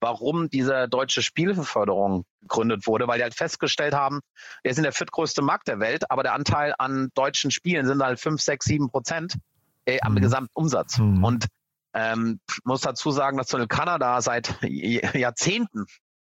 [0.00, 4.20] warum diese deutsche Spielförderung gegründet wurde, weil die halt festgestellt haben,
[4.62, 8.18] wir sind der viertgrößte Markt der Welt, aber der Anteil an deutschen Spielen sind halt
[8.18, 9.36] fünf, sechs, sieben Prozent
[9.84, 10.20] äh, am mhm.
[10.20, 10.98] Gesamtumsatz.
[10.98, 11.24] Mhm.
[11.24, 11.46] Und
[11.92, 15.86] ähm, muss dazu sagen, dass Kanada seit Jahrzehnten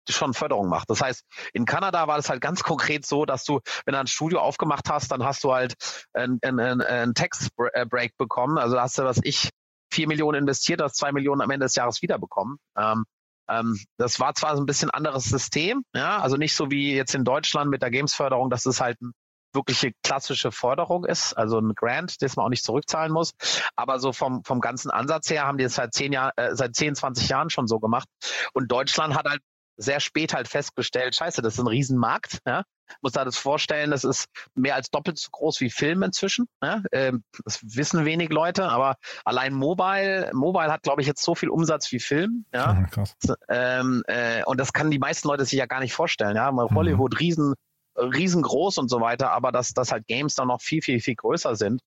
[0.10, 0.90] schon Förderung macht.
[0.90, 4.08] Das heißt, in Kanada war es halt ganz konkret so, dass du, wenn du ein
[4.08, 5.76] Studio aufgemacht hast, dann hast du halt
[6.14, 8.58] einen ein, ein Tax-Break bekommen.
[8.58, 9.50] Also hast du, was ich,
[9.92, 12.58] vier Millionen investiert, hast zwei Millionen am Ende des Jahres wiederbekommen.
[12.78, 13.06] Ähm,
[13.50, 17.14] ähm, das war zwar so ein bisschen anderes System, ja, also nicht so wie jetzt
[17.14, 19.12] in Deutschland mit der Games-Förderung, dass es halt eine
[19.54, 23.34] wirkliche klassische Forderung ist, also ein Grant, das man auch nicht zurückzahlen muss.
[23.76, 26.76] Aber so vom, vom ganzen Ansatz her haben die es seit zehn Jahren, äh, seit
[26.76, 28.08] 10, 20 Jahren schon so gemacht.
[28.54, 29.42] Und Deutschland hat halt
[29.78, 32.40] sehr spät halt festgestellt, scheiße, das ist ein Riesenmarkt.
[32.46, 32.64] Ja?
[33.02, 36.48] Muss da das vorstellen, das ist mehr als doppelt so groß wie Film inzwischen.
[36.62, 36.84] Ja?
[36.92, 41.50] Ähm, das wissen wenig Leute, aber allein Mobile, Mobile hat, glaube ich, jetzt so viel
[41.50, 42.46] Umsatz wie Film.
[42.54, 42.74] Ja?
[42.74, 43.16] ja krass.
[43.50, 46.36] Ähm, äh, und das kann die meisten Leute sich ja gar nicht vorstellen.
[46.36, 46.52] Ja?
[46.52, 46.76] Mhm.
[46.76, 47.56] Hollywood riesen,
[47.98, 51.56] riesengroß und so weiter, aber dass, dass halt Games dann noch viel, viel, viel größer
[51.56, 51.82] sind.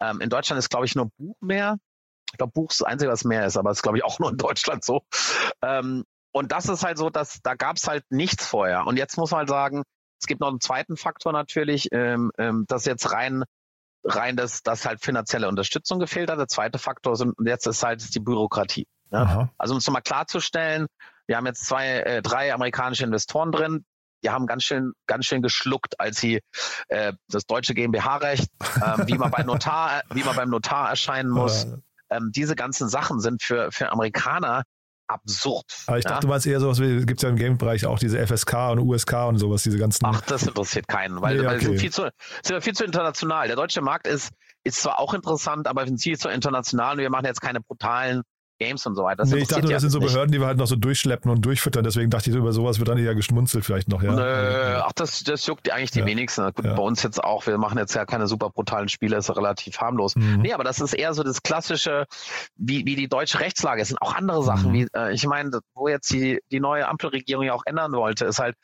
[0.00, 1.78] Ähm, in Deutschland ist, glaube ich, nur Buch mehr.
[2.32, 4.18] Ich glaube, Buch ist das Einzige, was mehr ist, aber das ist, glaube ich, auch
[4.18, 5.02] nur in Deutschland so.
[5.62, 8.86] Ähm, und das ist halt so, dass da gab es halt nichts vorher.
[8.86, 9.82] Und jetzt muss man halt sagen,
[10.20, 13.44] es gibt noch einen zweiten Faktor natürlich, ähm, ähm, dass jetzt rein
[14.04, 16.38] rein, dass, dass halt finanzielle Unterstützung gefehlt hat.
[16.38, 18.86] Der zweite Faktor sind, jetzt ist halt die Bürokratie.
[19.10, 19.20] Ne?
[19.58, 20.86] Also um es nochmal klarzustellen,
[21.26, 23.84] wir haben jetzt zwei, äh, drei amerikanische Investoren drin,
[24.24, 26.40] die haben ganz schön, ganz schön geschluckt, als sie
[26.88, 31.66] äh, das deutsche GmbH-Recht, äh, wie man beim Notar, wie man beim Notar erscheinen muss.
[32.10, 34.64] Ähm, diese ganzen Sachen sind für, für Amerikaner
[35.12, 35.64] absurd.
[35.86, 36.10] Aber ich ja?
[36.10, 38.80] dachte, du meinst eher sowas wie, gibt es ja im Game-Bereich auch diese FSK und
[38.80, 40.04] USK und sowas, diese ganzen.
[40.06, 41.48] Ach, das interessiert keinen, weil, nee, okay.
[41.48, 42.10] weil sind, viel zu,
[42.42, 43.46] sind viel zu international.
[43.46, 44.30] Der deutsche Markt ist,
[44.64, 47.60] ist zwar auch interessant, aber wir sind viel zu international und wir machen jetzt keine
[47.60, 48.22] brutalen
[48.62, 49.18] Games und so weiter.
[49.18, 50.34] Das nee, ich dachte, das sind so Behörden, nicht.
[50.34, 51.84] die wir halt noch so durchschleppen und durchfüttern.
[51.84, 54.02] Deswegen dachte ich, über sowas wird dann eher geschmunzelt vielleicht noch.
[54.02, 54.12] Ja.
[54.12, 56.06] Nö, ach, das, das juckt eigentlich die ja.
[56.06, 56.44] wenigsten.
[56.54, 56.74] Gut, ja.
[56.74, 57.46] Bei uns jetzt auch.
[57.46, 60.16] Wir machen jetzt ja keine super brutalen Spiele, ist relativ harmlos.
[60.16, 60.40] Mhm.
[60.42, 62.06] Nee, aber das ist eher so das klassische,
[62.56, 63.82] wie, wie die deutsche Rechtslage.
[63.82, 64.70] Es sind auch andere Sachen.
[64.70, 64.74] Mhm.
[64.74, 68.38] Wie, äh, ich meine, wo jetzt die, die neue Ampelregierung ja auch ändern wollte, ist
[68.38, 68.56] halt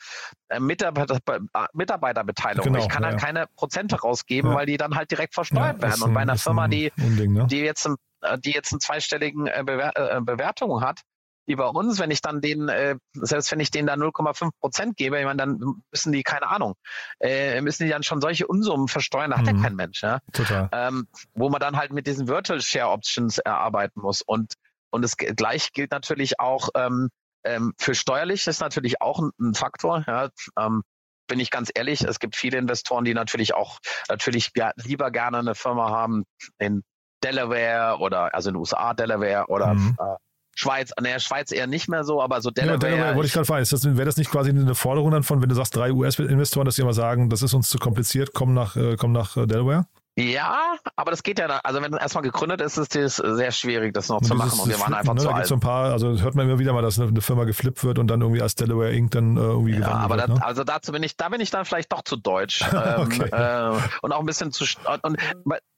[0.49, 1.39] äh, Mitarbeiter, äh,
[1.73, 2.73] Mitarbeiterbeteiligung.
[2.73, 3.09] Genau, ich kann ja.
[3.09, 6.01] halt keine Prozente rausgeben, weil die dann halt direkt versteuert werden.
[6.01, 7.47] Und bei einer Firma, die, Unding, ne?
[7.47, 7.95] die jetzt ein
[8.43, 11.01] die jetzt einen zweistelligen äh, Bewer äh, Bewertung hat,
[11.49, 14.97] wie bei uns, wenn ich dann denen, äh, selbst wenn ich denen da 0,5 Prozent
[14.97, 16.75] gebe, ich meine, dann müssen die, keine Ahnung,
[17.19, 19.57] äh, müssen die dann schon solche Unsummen versteuern, da hat mhm.
[19.57, 20.19] ja kein Mensch, ja.
[20.31, 20.69] Total.
[20.71, 24.21] Ähm, wo man dann halt mit diesen Virtual Share Options erarbeiten muss.
[24.21, 24.53] Und,
[24.91, 27.09] und das gleich gilt natürlich auch ähm,
[27.43, 30.29] ähm, für steuerlich, ist natürlich auch ein, ein Faktor, ja.
[30.57, 30.83] Ähm,
[31.27, 35.55] bin ich ganz ehrlich, es gibt viele Investoren, die natürlich auch natürlich lieber gerne eine
[35.55, 36.25] Firma haben
[36.57, 36.83] in
[37.23, 39.97] Delaware oder also in den USA Delaware oder mhm.
[39.99, 40.15] äh,
[40.55, 42.79] Schweiz, naja, Schweiz eher nicht mehr so, aber so Delaware.
[42.81, 45.47] Ja, Delaware wollte ich gerade fragen, wäre das nicht quasi eine Forderung dann von, wenn
[45.47, 48.75] du sagst, drei US-Investoren, dass die immer sagen, das ist uns zu kompliziert, komm nach,
[48.75, 49.85] äh, komm nach äh, Delaware?
[50.17, 51.61] Ja, aber das geht ja dann.
[51.63, 54.59] Also wenn erstmal gegründet ist, ist es sehr schwierig, das noch zu machen.
[54.59, 55.21] Und wir waren einfach ne?
[55.21, 55.47] zu da alt.
[55.47, 58.07] So ein paar, also hört man immer wieder mal, dass eine, Firma geflippt wird und
[58.07, 59.11] dann irgendwie als Delaware Inc.
[59.11, 60.29] dann äh, irgendwie ja, aber wird.
[60.29, 60.45] Das, ne?
[60.45, 62.61] also dazu bin ich, da bin ich dann vielleicht doch zu deutsch.
[62.73, 63.29] ähm, okay.
[63.29, 64.65] äh, und auch ein bisschen zu
[65.03, 65.17] und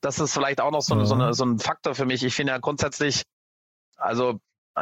[0.02, 1.06] das ist vielleicht auch noch so, ja.
[1.06, 2.24] so, eine, so ein Faktor für mich.
[2.24, 3.24] Ich finde ja grundsätzlich,
[3.98, 4.40] also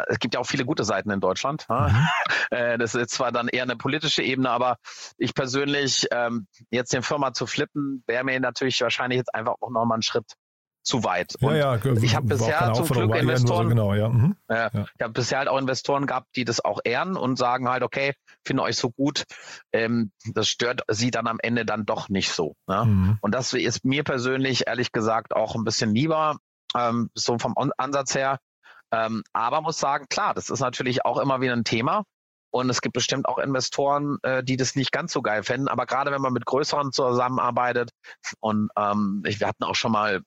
[0.08, 1.65] es gibt ja auch viele gute Seiten in Deutschland.
[1.69, 2.08] Mhm.
[2.52, 4.78] Äh, das ist zwar dann eher eine politische Ebene, aber
[5.19, 9.69] ich persönlich, ähm, jetzt den Firma zu flippen, wäre mir natürlich wahrscheinlich jetzt einfach auch
[9.69, 10.25] nochmal einen Schritt
[10.82, 11.36] zu weit.
[11.41, 14.10] Und ja, ja, ich habe bisher zum Glück Investoren, so genau, ja.
[14.10, 14.36] Mhm.
[14.47, 14.69] Äh, ja.
[14.73, 18.13] ich habe bisher halt auch Investoren gehabt, die das auch ehren und sagen halt, okay,
[18.43, 19.25] finde euch so gut,
[19.71, 22.56] ähm, das stört sie dann am Ende dann doch nicht so.
[22.67, 22.86] Ne?
[22.86, 23.17] Mhm.
[23.21, 26.38] Und das ist mir persönlich ehrlich gesagt auch ein bisschen lieber,
[26.75, 28.39] ähm, so vom Ansatz her,
[28.91, 32.04] ähm, aber muss sagen, klar, das ist natürlich auch immer wieder ein Thema.
[32.52, 35.67] Und es gibt bestimmt auch Investoren, äh, die das nicht ganz so geil fänden.
[35.67, 37.91] Aber gerade wenn man mit größeren zusammenarbeitet
[38.39, 40.21] und ähm, ich, wir hatten auch schon mal,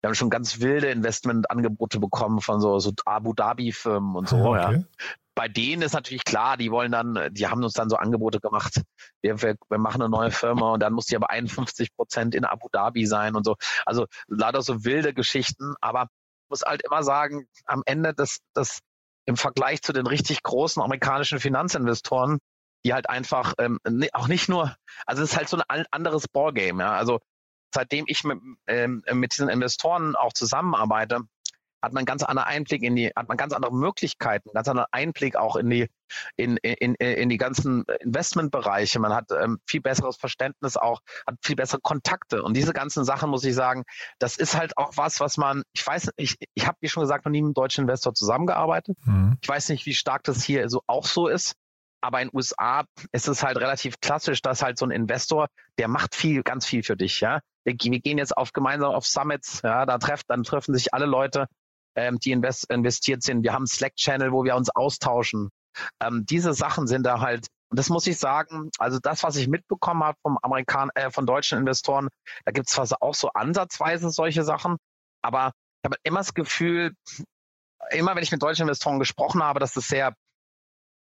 [0.00, 4.36] wir haben schon ganz wilde Investmentangebote bekommen von so, so Abu Dhabi-Firmen und so.
[4.36, 4.76] Ah, okay.
[4.78, 5.06] ja.
[5.36, 8.82] Bei denen ist natürlich klar, die wollen dann, die haben uns dann so Angebote gemacht.
[9.20, 12.44] Wir, wir, wir machen eine neue Firma und dann muss die aber 51 Prozent in
[12.44, 13.56] Abu Dhabi sein und so.
[13.86, 16.08] Also leider so wilde Geschichten, aber
[16.54, 18.78] muss halt immer sagen, am Ende das, das
[19.26, 22.38] im Vergleich zu den richtig großen amerikanischen Finanzinvestoren,
[22.84, 23.80] die halt einfach ähm,
[24.12, 26.92] auch nicht nur, also es ist halt so ein anderes Ballgame, ja.
[26.92, 27.18] Also
[27.74, 28.38] seitdem ich mit,
[28.68, 31.22] ähm, mit diesen Investoren auch zusammenarbeite,
[31.82, 35.34] hat man ganz anderen Einblick in die, hat man ganz andere Möglichkeiten, ganz anderen Einblick
[35.34, 35.88] auch in die,
[36.36, 38.98] in, in, in die ganzen Investmentbereiche.
[38.98, 42.42] Man hat ähm, viel besseres Verständnis auch, hat viel bessere Kontakte.
[42.42, 43.84] Und diese ganzen Sachen, muss ich sagen,
[44.18, 47.24] das ist halt auch was, was man, ich weiß, ich, ich habe, wie schon gesagt,
[47.24, 48.96] noch nie mit einem deutschen Investor zusammengearbeitet.
[49.04, 49.38] Mhm.
[49.40, 51.54] Ich weiß nicht, wie stark das hier so auch so ist.
[52.00, 55.46] Aber in den USA ist es halt relativ klassisch, dass halt so ein Investor,
[55.78, 57.40] der macht viel, ganz viel für dich, ja.
[57.64, 61.06] Wir, wir gehen jetzt auf gemeinsam auf Summits, ja, da treffen, dann treffen sich alle
[61.06, 61.46] Leute
[61.96, 63.42] ähm, die invest investiert sind.
[63.42, 65.50] Wir haben einen Slack-Channel, wo wir uns austauschen.
[66.00, 69.48] Ähm, diese Sachen sind da halt, und das muss ich sagen, also das, was ich
[69.48, 72.08] mitbekommen habe vom Amerikan äh, von deutschen Investoren,
[72.44, 74.76] da gibt es zwar auch so ansatzweise solche Sachen,
[75.22, 76.94] aber ich habe immer das Gefühl,
[77.90, 80.14] immer wenn ich mit deutschen Investoren gesprochen habe, dass das sehr,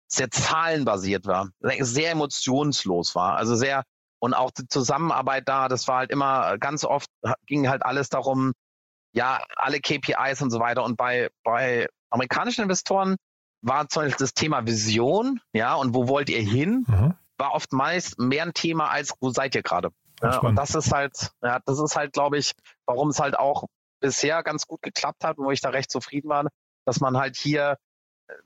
[0.08, 3.84] sehr zahlenbasiert war, sehr emotionslos war, also sehr
[4.22, 7.08] und auch die Zusammenarbeit da, das war halt immer ganz oft
[7.46, 8.52] ging halt alles darum,
[9.12, 10.84] ja, alle KPIs und so weiter.
[10.84, 13.16] Und bei, bei amerikanischen Investoren
[13.62, 17.14] war zum Beispiel das Thema Vision, ja, und wo wollt ihr hin, mhm.
[17.38, 19.90] war oft meist mehr ein Thema als wo seid ihr gerade.
[20.20, 22.52] Ja, und das ist halt, ja, das ist halt, glaube ich,
[22.86, 23.64] warum es halt auch
[24.00, 26.46] bisher ganz gut geklappt hat und wo ich da recht zufrieden war,
[26.84, 27.76] dass man halt hier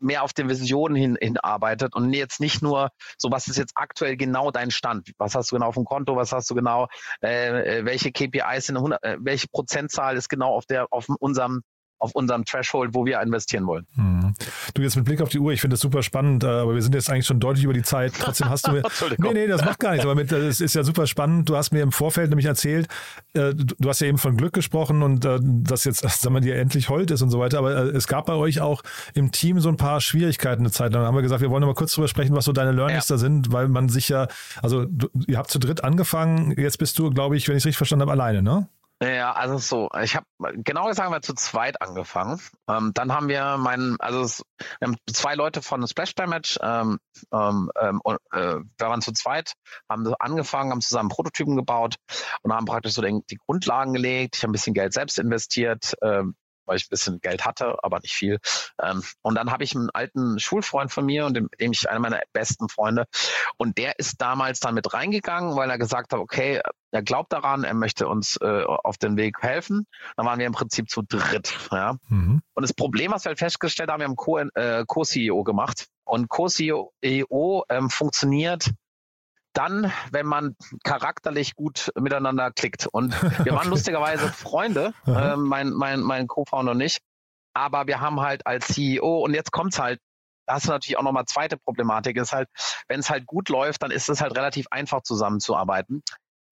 [0.01, 4.17] mehr auf den Visionen hin, hinarbeitet und jetzt nicht nur so, was ist jetzt aktuell
[4.17, 5.13] genau dein Stand?
[5.19, 6.17] Was hast du genau auf dem Konto?
[6.17, 6.89] Was hast du genau?
[7.23, 11.63] Äh, äh welche KPIs sind 100, äh, welche Prozentzahl ist genau auf der auf unserem
[11.99, 13.87] auf unserem Threshold, wo wir investieren wollen.
[13.95, 14.35] Hm.
[14.75, 16.83] Du jetzt mit Blick auf die Uhr, ich finde das super spannend, äh, aber wir
[16.83, 18.13] sind jetzt eigentlich schon deutlich über die Zeit.
[18.19, 18.83] Trotzdem hast du mir.
[19.19, 21.49] nee, nee, das macht gar nichts, aber mit, das ist ja super spannend.
[21.49, 22.89] Du hast mir im Vorfeld nämlich erzählt,
[23.33, 26.57] äh, du hast ja eben von Glück gesprochen und äh, dass jetzt, sagen wir dir,
[26.57, 28.83] endlich Holt ist und so weiter, aber es gab bei euch auch
[29.15, 31.03] im Team so ein paar Schwierigkeiten eine Zeit lang.
[31.03, 33.15] Da haben wir gesagt, wir wollen mal kurz drüber sprechen, was so deine Learnings ja.
[33.15, 34.29] da sind, weil man sich ja,
[34.63, 37.67] also du, ihr habt zu dritt angefangen, jetzt bist du, glaube ich, wenn ich es
[37.67, 38.69] richtig verstanden habe, alleine, ne?
[39.03, 40.25] Ja, also so, ich habe
[40.65, 42.41] genau gesagt, wir zu zweit angefangen.
[42.67, 44.43] Ähm, dann haben wir meinen, also es,
[45.13, 46.99] zwei Leute von Splash Damage, ähm,
[47.31, 48.01] ähm, ähm,
[48.33, 49.53] äh, wir waren zu zweit,
[49.91, 51.97] haben angefangen, haben zusammen Prototypen gebaut
[52.41, 54.37] und haben praktisch so den, die Grundlagen gelegt.
[54.37, 56.35] Ich habe ein bisschen Geld selbst investiert, ähm,
[56.67, 58.39] weil ich ein bisschen Geld hatte, aber nicht viel.
[58.83, 62.01] Ähm, und dann habe ich einen alten Schulfreund von mir und dem, dem ich einer
[62.01, 63.07] meiner besten Freunde.
[63.57, 67.65] Und der ist damals dann mit reingegangen, weil er gesagt hat, okay, er glaubt daran,
[67.65, 69.87] er möchte uns äh, auf den Weg helfen.
[70.17, 71.53] Dann waren wir im Prinzip zu dritt.
[71.71, 71.97] Ja?
[72.09, 72.43] Mhm.
[72.55, 75.87] Und das Problem, was wir halt festgestellt haben, wir haben Co-CEO äh, Co gemacht.
[76.05, 78.71] Und Co-CEO ähm, funktioniert
[79.57, 82.87] dann, wenn man charakterlich gut miteinander klickt.
[82.87, 83.69] Und wir waren okay.
[83.69, 86.99] lustigerweise Freunde, äh, mein, mein, mein Co-Founder und ich.
[87.55, 89.99] Aber wir haben halt als CEO, und jetzt kommt's halt,
[90.47, 92.49] da hast du natürlich auch nochmal zweite Problematik, ist halt,
[92.87, 96.03] wenn es halt gut läuft, dann ist es halt relativ einfach zusammenzuarbeiten.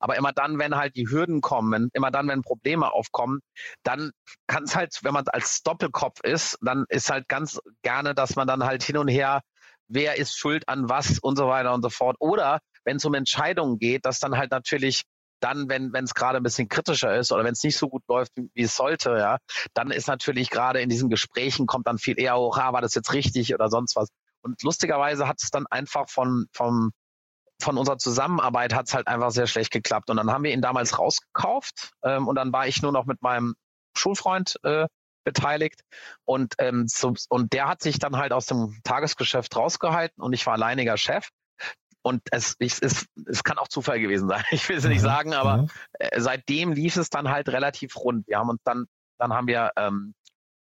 [0.01, 3.41] Aber immer dann, wenn halt die Hürden kommen, immer dann, wenn Probleme aufkommen,
[3.85, 4.11] dann
[4.47, 8.47] kann es halt, wenn man als Doppelkopf ist, dann ist halt ganz gerne, dass man
[8.47, 9.43] dann halt hin und her,
[9.89, 12.17] wer ist schuld an was und so weiter und so fort.
[12.19, 15.03] Oder wenn es um Entscheidungen geht, dass dann halt natürlich
[15.41, 18.32] dann, wenn es gerade ein bisschen kritischer ist oder wenn es nicht so gut läuft,
[18.37, 19.39] wie es sollte, ja,
[19.74, 22.95] dann ist natürlich gerade in diesen Gesprächen kommt dann viel eher hoch, ah, war das
[22.95, 24.09] jetzt richtig oder sonst was.
[24.43, 26.93] Und lustigerweise hat es dann einfach von vom
[27.62, 30.11] von unserer Zusammenarbeit hat es halt einfach sehr schlecht geklappt.
[30.11, 33.22] Und dann haben wir ihn damals rausgekauft ähm, und dann war ich nur noch mit
[33.22, 33.55] meinem
[33.97, 34.87] Schulfreund äh,
[35.24, 35.80] beteiligt
[36.24, 40.47] und ähm, so, und der hat sich dann halt aus dem Tagesgeschäft rausgehalten und ich
[40.47, 41.28] war alleiniger Chef
[42.05, 44.45] und es, ich, es, es kann auch Zufall gewesen sein.
[44.51, 45.07] Ich will es nicht mhm.
[45.07, 45.71] sagen, aber mhm.
[45.95, 48.29] äh, seitdem lief es dann halt relativ rund.
[48.29, 48.87] Wir haben uns dann,
[49.19, 50.15] dann haben wir ähm,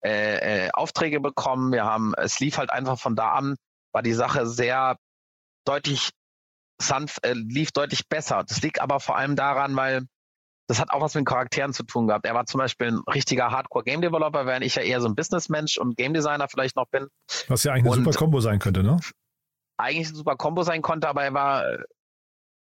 [0.03, 1.73] äh, äh, Aufträge bekommen.
[1.73, 3.55] Wir haben, es lief halt einfach von da an,
[3.91, 4.97] war die Sache sehr
[5.65, 6.11] deutlich
[6.81, 8.43] sanft, äh, lief deutlich besser.
[8.47, 10.05] Das liegt aber vor allem daran, weil
[10.67, 12.25] das hat auch was mit Charakteren zu tun gehabt.
[12.25, 15.97] Er war zum Beispiel ein richtiger Hardcore-Game-Developer, während ich ja eher so ein Businessmensch und
[15.97, 17.07] Game Designer vielleicht noch bin.
[17.49, 18.97] Was ja eigentlich eine super Kombo sein könnte, ne?
[19.77, 21.65] Eigentlich ein super Combo sein konnte, aber er war,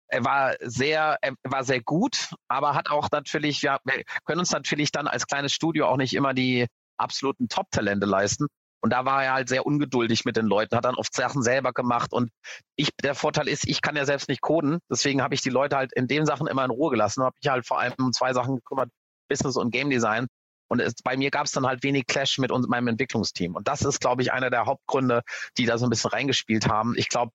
[0.08, 4.52] er war sehr, er war sehr gut, aber hat auch natürlich, wir, wir können uns
[4.52, 8.48] natürlich dann als kleines Studio auch nicht immer die absoluten Top-Talente leisten.
[8.82, 11.74] Und da war er halt sehr ungeduldig mit den Leuten, hat dann oft Sachen selber
[11.74, 12.14] gemacht.
[12.14, 12.32] Und
[12.78, 14.80] ich, der Vorteil ist, ich kann ja selbst nicht coden.
[14.90, 17.24] Deswegen habe ich die Leute halt in den Sachen immer in Ruhe gelassen.
[17.24, 18.90] Habe ich halt vor allem um zwei Sachen gekümmert,
[19.28, 20.28] Business und Game Design.
[20.70, 23.56] Und es, bei mir gab es dann halt wenig Clash mit uns, meinem Entwicklungsteam.
[23.56, 25.24] Und das ist, glaube ich, einer der Hauptgründe,
[25.58, 26.94] die da so ein bisschen reingespielt haben.
[26.96, 27.32] Ich glaube,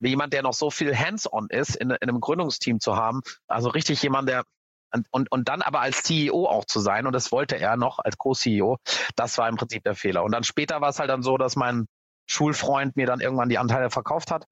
[0.00, 4.02] jemand, der noch so viel hands-on ist, in, in, einem Gründungsteam zu haben, also richtig
[4.02, 4.44] jemand, der
[4.92, 7.98] und, und, und dann aber als CEO auch zu sein, und das wollte er noch
[7.98, 8.78] als Co-CEO,
[9.16, 10.24] das war im Prinzip der Fehler.
[10.24, 11.86] Und dann später war es halt dann so, dass mein
[12.26, 14.46] Schulfreund mir dann irgendwann die Anteile verkauft hat,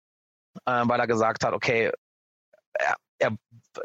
[0.67, 1.91] äh, weil er gesagt hat, okay,
[3.19, 3.37] er,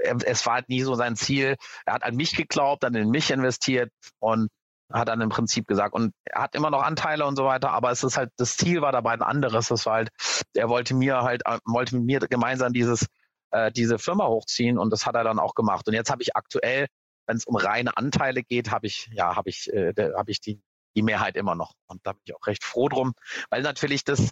[0.04, 1.56] er es war halt nie so sein Ziel.
[1.86, 4.50] Er hat an mich geglaubt, dann in mich investiert und
[4.92, 7.92] hat dann im Prinzip gesagt, und er hat immer noch Anteile und so weiter, aber
[7.92, 9.70] es ist halt, das Ziel war dabei ein anderes.
[9.70, 10.10] Das war halt,
[10.54, 13.08] er wollte mir halt, äh, wollte mit mir gemeinsam dieses,
[13.52, 15.88] äh, diese Firma hochziehen und das hat er dann auch gemacht.
[15.88, 16.88] Und jetzt habe ich aktuell,
[17.28, 20.62] wenn es um reine Anteile geht, habe ich, ja, habe ich, äh, habe ich die,
[20.96, 21.74] die Mehrheit immer noch.
[21.88, 23.14] Und da bin ich auch recht froh drum,
[23.50, 24.32] weil natürlich das,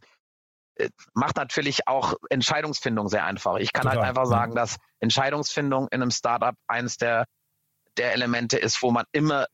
[1.13, 3.57] macht natürlich auch Entscheidungsfindung sehr einfach.
[3.57, 4.07] Ich kann halt Total.
[4.07, 7.25] halt einfach sagen, dass Entscheidungsfindung in einem Startup eines der,
[7.97, 9.45] der Elemente ist, wo man immer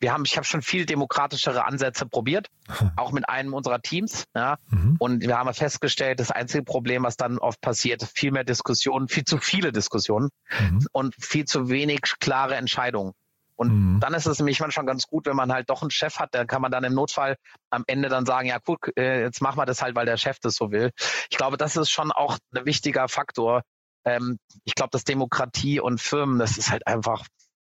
[0.00, 2.48] wir haben, ich habe schon viel demokratischere Ansätze probiert,
[2.96, 4.24] auch mit einem unserer Teams.
[4.34, 4.58] Ja.
[4.68, 4.96] Mhm.
[4.98, 9.24] Und wir haben festgestellt, das einzige Problem, was dann oft passiert, viel mehr Diskussionen, viel
[9.24, 10.28] zu viele Diskussionen
[10.60, 10.86] mhm.
[10.92, 13.12] und viel zu wenig klare Entscheidungen.
[13.56, 14.00] Und mhm.
[14.00, 16.46] dann ist es nämlich manchmal ganz gut, wenn man halt doch einen Chef hat, dann
[16.46, 17.36] kann man dann im Notfall
[17.70, 20.38] am Ende dann sagen, ja gut, äh, jetzt machen wir das halt, weil der Chef
[20.40, 20.90] das so will.
[21.30, 23.62] Ich glaube, das ist schon auch ein wichtiger Faktor.
[24.04, 27.24] Ähm, ich glaube, dass Demokratie und Firmen, das ist halt einfach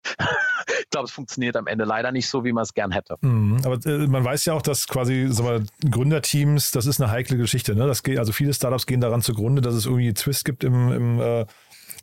[0.78, 3.16] ich glaube, es funktioniert am Ende leider nicht so, wie man es gern hätte.
[3.20, 7.36] Mhm, aber äh, man weiß ja auch, dass quasi mal, Gründerteams, das ist eine heikle
[7.36, 7.74] Geschichte.
[7.74, 7.86] Ne?
[7.86, 11.20] Das geht, also viele Startups gehen daran zugrunde, dass es irgendwie Twist gibt im, im
[11.20, 11.46] äh,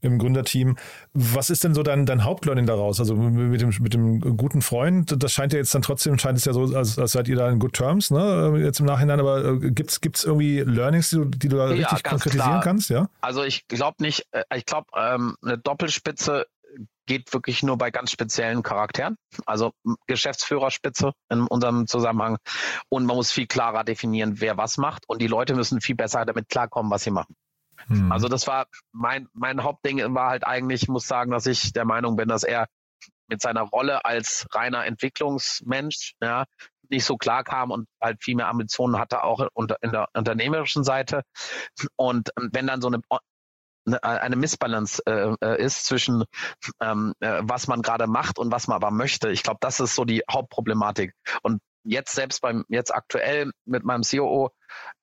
[0.02, 0.78] im Gründerteam.
[1.14, 3.00] Was ist denn so dein, dein Hauptlearning daraus?
[3.00, 6.46] Also mit dem, mit dem guten Freund, das scheint ja jetzt dann trotzdem, scheint es
[6.46, 8.60] ja so, als, als seid ihr da in good terms, ne?
[8.64, 11.88] Jetzt im Nachhinein, aber äh, gibt es irgendwie Learnings, die du, die du da ja,
[11.88, 12.62] richtig konkretisieren klar.
[12.62, 12.90] kannst?
[12.90, 13.10] Ja?
[13.22, 16.46] Also ich glaube nicht, äh, ich glaube, ähm, eine Doppelspitze
[17.06, 19.72] geht wirklich nur bei ganz speziellen Charakteren, also
[20.08, 22.38] Geschäftsführerspitze in unserem Zusammenhang.
[22.90, 25.04] Und man muss viel klarer definieren, wer was macht.
[25.08, 27.36] Und die Leute müssen viel besser damit klarkommen, was sie machen.
[27.88, 28.12] Mhm.
[28.12, 31.86] Also das war mein, mein Hauptding war halt eigentlich, ich muss sagen, dass ich der
[31.86, 32.68] Meinung bin, dass er
[33.28, 36.46] mit seiner Rolle als reiner Entwicklungsmensch ja,
[36.90, 40.84] nicht so klar kam und halt viel mehr Ambitionen hatte, auch unter, in der unternehmerischen
[40.84, 41.24] Seite.
[41.96, 43.02] Und ähm, wenn dann so eine
[44.02, 46.24] eine Missbalance äh, äh, ist zwischen
[46.82, 49.30] ähm, äh, was man gerade macht und was man aber möchte.
[49.30, 51.14] Ich glaube, das ist so die Hauptproblematik.
[51.44, 54.50] Und jetzt selbst beim jetzt aktuell mit meinem COO,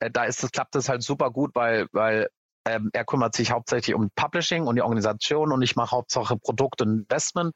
[0.00, 2.28] äh, da ist es klappt es halt super gut, weil weil
[2.64, 6.80] ähm, er kümmert sich hauptsächlich um Publishing und die Organisation und ich mache Hauptsache Produkt
[6.82, 7.54] und Investment.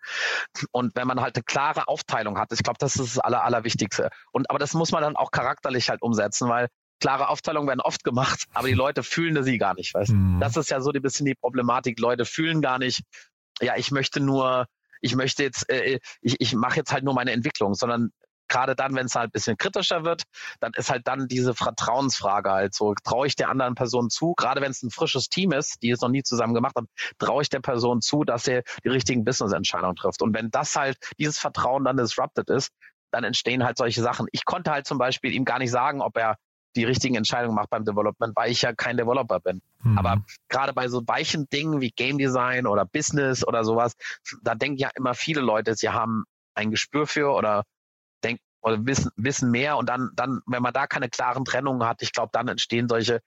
[0.72, 4.10] Und wenn man halt eine klare Aufteilung hat, ich glaube, das ist das Aller, Allerwichtigste.
[4.32, 6.68] Und aber das muss man dann auch charakterlich halt umsetzen, weil
[7.00, 9.94] klare Aufteilungen werden oft gemacht, aber die Leute fühlen sie gar nicht.
[9.94, 10.12] Weißt?
[10.12, 10.40] Mhm.
[10.40, 12.00] Das ist ja so ein bisschen die Problematik.
[12.00, 13.02] Leute fühlen gar nicht,
[13.60, 14.66] ja, ich möchte nur,
[15.00, 18.10] ich möchte jetzt, äh, ich, ich mache jetzt halt nur meine Entwicklung, sondern
[18.48, 20.22] gerade dann, wenn es halt ein bisschen kritischer wird,
[20.60, 24.60] dann ist halt dann diese Vertrauensfrage halt so, traue ich der anderen Person zu, gerade
[24.60, 26.88] wenn es ein frisches Team ist, die es noch nie zusammen gemacht haben,
[27.18, 30.22] traue ich der Person zu, dass er die richtigen Business-Entscheidungen trifft.
[30.22, 32.70] Und wenn das halt, dieses Vertrauen dann disrupted ist,
[33.10, 34.26] dann entstehen halt solche Sachen.
[34.32, 36.36] Ich konnte halt zum Beispiel ihm gar nicht sagen, ob er
[36.76, 39.62] die richtigen Entscheidungen macht beim Development, weil ich ja kein Developer bin.
[39.82, 39.98] Mhm.
[39.98, 43.94] Aber gerade bei so weichen Dingen wie Game Design oder Business oder sowas,
[44.42, 46.24] da denken ja immer viele Leute, sie haben
[46.54, 47.64] ein Gespür für oder
[48.66, 52.12] oder wissen, wissen mehr und dann, dann, wenn man da keine klaren Trennungen hat, ich
[52.12, 53.20] glaube, dann entstehen solche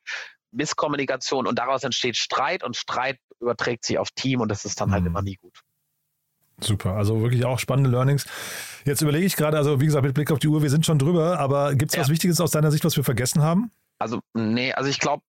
[0.52, 4.92] Misskommunikation und daraus entsteht Streit und Streit überträgt sich auf Team und das ist dann
[4.92, 5.08] halt Mhm.
[5.08, 5.62] immer nie gut.
[6.60, 8.26] Super, also wirklich auch spannende Learnings.
[8.84, 11.00] Jetzt überlege ich gerade, also wie gesagt, mit Blick auf die Uhr, wir sind schon
[11.00, 12.02] drüber, aber gibt es Ja.
[12.02, 13.72] was Wichtiges aus deiner Sicht, was wir vergessen haben?
[13.98, 15.24] Also, nee, also ich glaube,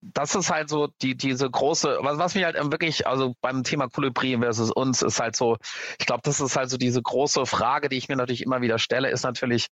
[0.00, 3.88] das ist halt so die, diese große, was, was mich halt wirklich, also beim Thema
[3.88, 5.56] Kolibri versus uns ist halt so,
[5.98, 8.78] ich glaube, das ist halt so diese große Frage, die ich mir natürlich immer wieder
[8.78, 9.68] stelle, ist natürlich,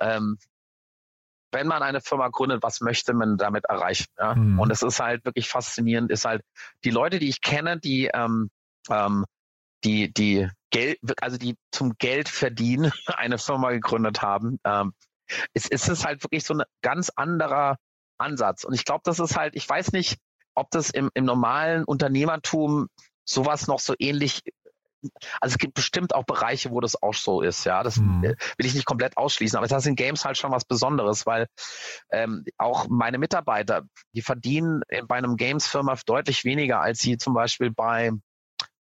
[0.00, 0.38] ähm,
[1.50, 4.06] wenn man eine Firma gründet, was möchte man damit erreichen?
[4.18, 4.34] Ja?
[4.34, 4.58] Mhm.
[4.58, 6.42] Und es ist halt wirklich faszinierend, ist halt
[6.84, 8.50] die Leute, die ich kenne, die, ähm,
[8.90, 9.24] ähm,
[9.84, 14.92] die, die Geld, also die zum Geld verdienen eine Firma gegründet haben, ähm,
[15.54, 17.76] es, es ist halt wirklich so ein ganz anderer
[18.18, 18.64] Ansatz.
[18.64, 20.18] Und ich glaube, das ist halt, ich weiß nicht,
[20.54, 22.88] ob das im, im normalen Unternehmertum
[23.24, 24.42] sowas noch so ähnlich
[25.40, 27.84] also es gibt bestimmt auch Bereiche, wo das auch so ist, ja.
[27.84, 28.24] Das Mhm.
[28.24, 31.46] äh, will ich nicht komplett ausschließen, aber das sind Games halt schon was Besonderes, weil
[32.10, 37.70] ähm, auch meine Mitarbeiter, die verdienen bei einem Games-Firma deutlich weniger, als sie zum Beispiel
[37.70, 38.10] bei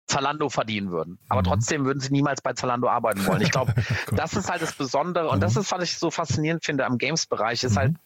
[0.06, 1.18] Zalando verdienen würden.
[1.28, 1.46] Aber Mhm.
[1.46, 3.42] trotzdem würden sie niemals bei Zalando arbeiten wollen.
[3.42, 3.74] Ich glaube,
[4.06, 4.18] Gut.
[4.18, 7.62] das ist halt das Besondere und das ist, was ich so faszinierend finde am Games-Bereich,
[7.64, 7.78] ist Mhm.
[7.78, 7.96] halt,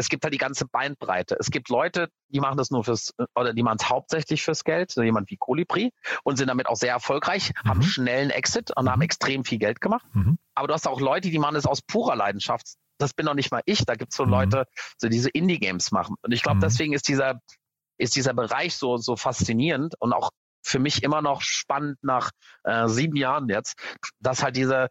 [0.00, 1.36] es gibt halt die ganze Bandbreite.
[1.38, 4.90] Es gibt Leute, die machen das nur fürs, oder die machen es hauptsächlich fürs Geld,
[4.90, 5.92] so jemand wie Colibri
[6.24, 7.82] und sind damit auch sehr erfolgreich, haben Mhm.
[7.84, 10.06] schnellen Exit und haben extrem viel Geld gemacht.
[10.14, 10.38] Mhm.
[10.54, 12.66] Aber du hast auch Leute, die machen es aus purer Leidenschaft.
[12.98, 13.84] Das bin doch nicht mal ich.
[13.84, 14.30] Da gibt es so Mhm.
[14.30, 14.64] Leute,
[14.98, 16.16] so diese Indie-Games machen.
[16.22, 16.62] Und ich glaube, Mhm.
[16.62, 17.40] deswegen ist dieser,
[17.98, 20.30] ist dieser Bereich so, so faszinierend und auch
[20.62, 22.30] für mich immer noch spannend nach
[22.64, 23.78] äh, sieben Jahren jetzt,
[24.18, 24.88] dass halt diese,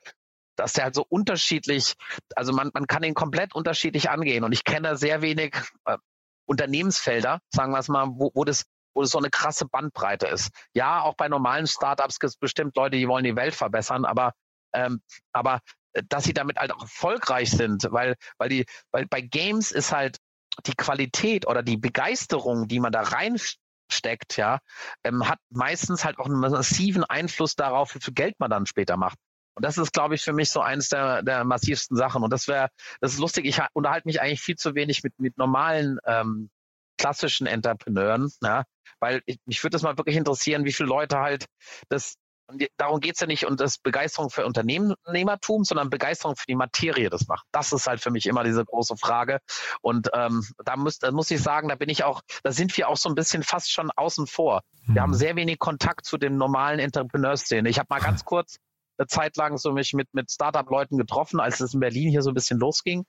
[0.60, 1.96] dass der halt so unterschiedlich,
[2.36, 4.44] also man, man kann den komplett unterschiedlich angehen.
[4.44, 5.56] Und ich kenne sehr wenig
[5.86, 5.98] äh,
[6.46, 10.50] Unternehmensfelder, sagen wir es mal, wo, wo das wo das so eine krasse Bandbreite ist.
[10.74, 14.34] Ja, auch bei normalen Startups gibt es bestimmt Leute, die wollen die Welt verbessern, aber
[14.74, 15.02] ähm,
[15.32, 15.62] aber
[15.94, 19.92] äh, dass sie damit halt auch erfolgreich sind, weil weil die weil bei Games ist
[19.94, 20.18] halt
[20.66, 24.60] die Qualität oder die Begeisterung, die man da reinsteckt, ja,
[25.04, 28.98] ähm, hat meistens halt auch einen massiven Einfluss darauf, wie viel Geld man dann später
[28.98, 29.18] macht.
[29.60, 32.24] Und das ist, glaube ich, für mich so eines der, der massivsten Sachen.
[32.24, 32.70] Und das wäre,
[33.02, 36.50] das ist lustig, ich ha- unterhalte mich eigentlich viel zu wenig mit, mit normalen ähm,
[36.98, 38.64] klassischen Entrepreneuren, ja,
[39.02, 41.44] weil ich, mich würde das mal wirklich interessieren, wie viele Leute halt
[41.90, 42.16] das,
[42.48, 47.10] und darum geht's ja nicht um das Begeisterung für Unternehmertum, sondern Begeisterung für die Materie
[47.10, 47.46] das macht.
[47.52, 49.40] Das ist halt für mich immer diese große Frage.
[49.82, 52.88] Und ähm, da, muss, da muss ich sagen, da bin ich auch, da sind wir
[52.88, 54.62] auch so ein bisschen fast schon außen vor.
[54.88, 57.68] Wir haben sehr wenig Kontakt zu den normalen Entrepreneurszene.
[57.68, 58.56] Ich habe mal ganz kurz
[59.00, 62.32] eine Zeit lang so mich mit, mit Startup-Leuten getroffen, als es in Berlin hier so
[62.32, 63.06] ein bisschen losging.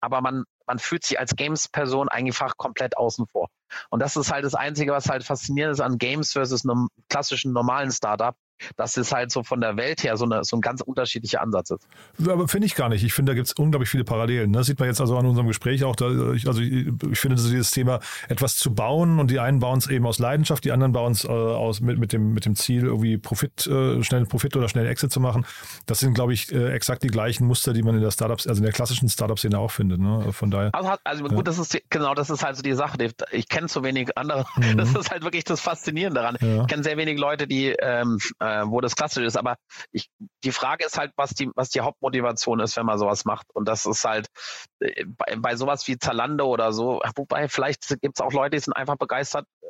[0.00, 3.48] Aber man, man fühlt sich als Games-Person einfach komplett außen vor.
[3.90, 7.52] Und das ist halt das Einzige, was halt faszinierend ist an Games versus einem klassischen
[7.52, 8.34] normalen Startup,
[8.76, 11.70] dass es halt so von der Welt her so, eine, so ein ganz unterschiedlicher Ansatz
[11.70, 11.86] ist.
[12.28, 13.04] Aber finde ich gar nicht.
[13.04, 14.52] Ich finde, da gibt es unglaublich viele Parallelen.
[14.52, 15.96] Das sieht man jetzt also an unserem Gespräch auch.
[15.96, 19.60] Da, ich, also ich, ich finde, so dieses Thema, etwas zu bauen und die einen
[19.60, 22.44] bauen es eben aus Leidenschaft, die anderen bauen es äh, aus mit, mit, dem, mit
[22.44, 25.46] dem Ziel, irgendwie Profit, äh, schnellen Profit oder schnellen Exit zu machen.
[25.86, 28.60] Das sind, glaube ich, äh, exakt die gleichen Muster, die man in der Startups, also
[28.60, 30.00] in der klassischen Startup-Szene auch findet.
[30.00, 30.32] Ne?
[30.32, 30.74] Von daher.
[30.74, 32.96] Also, also gut, das ist genau, das ist halt so die Sache.
[33.32, 34.44] Ich kenne zu wenig andere.
[34.60, 34.76] Mhm.
[34.76, 36.36] Das ist halt wirklich das Faszinierende daran.
[36.40, 36.62] Ja.
[36.62, 39.36] Ich kenne sehr wenig Leute, die, ähm, äh, wo das klassisch ist.
[39.36, 39.56] Aber
[39.92, 40.10] ich,
[40.44, 43.46] die Frage ist halt, was die, was die Hauptmotivation ist, wenn man sowas macht.
[43.54, 44.26] Und das ist halt
[44.80, 47.00] äh, bei, bei sowas wie Zalando oder so.
[47.16, 49.46] Wobei vielleicht gibt es auch Leute, die sind einfach begeistert.
[49.62, 49.66] äh,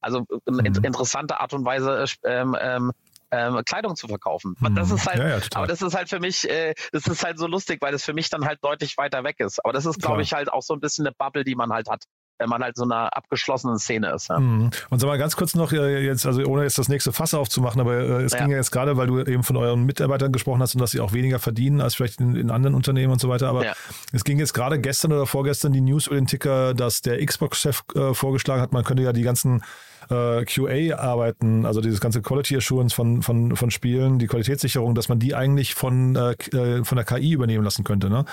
[0.00, 0.84] Also eine in- Mhm.
[0.84, 2.92] interessante Art und Weise äh, ähm, ähm,
[3.30, 4.56] ähm, Kleidung zu verkaufen.
[4.74, 4.96] Das Mhm.
[4.96, 7.46] ist halt, ja, ja, aber das ist halt für mich, äh, das ist halt so
[7.46, 9.64] lustig, weil das für mich dann halt deutlich weiter weg ist.
[9.64, 11.88] Aber das ist, glaube ich, halt auch so ein bisschen eine Bubble, die man halt
[11.88, 12.04] hat,
[12.42, 14.28] wenn man halt so einer abgeschlossenen Szene ist.
[14.28, 14.40] Ja.
[14.40, 14.70] Mhm.
[14.90, 17.80] Und sag mal ganz kurz noch, äh, jetzt, also ohne jetzt das nächste Fass aufzumachen,
[17.80, 18.40] aber äh, es Ja.
[18.40, 20.98] ging ja jetzt gerade, weil du eben von euren Mitarbeitern gesprochen hast und dass sie
[21.00, 23.48] auch weniger verdienen als vielleicht in, in anderen Unternehmen und so weiter.
[23.48, 23.72] Aber Ja.
[24.12, 27.82] es ging jetzt gerade gestern oder vorgestern die News über den Ticker, dass der Xbox-Chef
[27.94, 29.62] äh, vorgeschlagen hat, man könnte ja die ganzen
[30.10, 35.18] äh, QA-Arbeiten, also dieses ganze Quality Assurance von, von, von Spielen, die Qualitätssicherung, dass man
[35.18, 38.10] die eigentlich von, äh, äh, von der KI übernehmen lassen könnte.
[38.10, 38.24] Ne?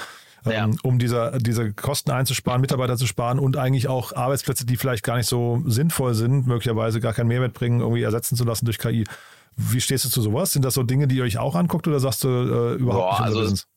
[0.46, 0.64] Ja.
[0.64, 5.04] ähm, um dieser, diese Kosten einzusparen, Mitarbeiter zu sparen und eigentlich auch Arbeitsplätze, die vielleicht
[5.04, 8.78] gar nicht so sinnvoll sind, möglicherweise gar keinen Mehrwert bringen, irgendwie ersetzen zu lassen durch
[8.80, 9.06] KI.
[9.58, 10.54] Wie stehst du zu sowas?
[10.54, 13.12] Sind das so Dinge, die ihr euch auch anguckt oder sagst du äh, überhaupt Boah,
[13.12, 13.22] nicht?
[13.22, 13.68] also Business?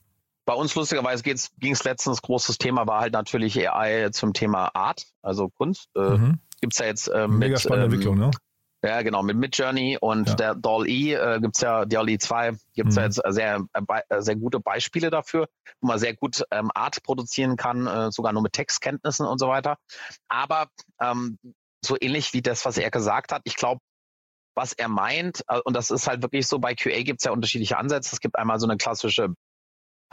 [0.44, 5.04] Bei uns lustigerweise ging es letztens, großes Thema war halt natürlich AI zum Thema Art,
[5.22, 5.88] also Kunst.
[5.96, 6.38] Äh, Mhm.
[6.60, 8.30] Gibt's ja jetzt ähm, Mega mit, spannende ähm, Entwicklung, ne?
[8.84, 10.34] Ja, genau, mit Midjourney und Ja.
[10.34, 13.06] der DALL-E äh, gibt's ja, DALL-E 2, gibt's ja Mhm.
[13.06, 15.48] jetzt sehr, äh, äh, sehr gute Beispiele dafür,
[15.80, 19.46] wo man sehr gut ähm, Art produzieren kann, äh, sogar nur mit Textkenntnissen und so
[19.48, 19.76] weiter.
[20.28, 20.66] Aber
[21.00, 21.38] ähm,
[21.84, 23.80] so ähnlich wie das, was er gesagt hat, ich glaube,
[24.56, 27.78] was er meint, äh, und das ist halt wirklich so, bei QA gibt's ja unterschiedliche
[27.78, 28.14] Ansätze.
[28.14, 29.34] Es gibt einmal so eine klassische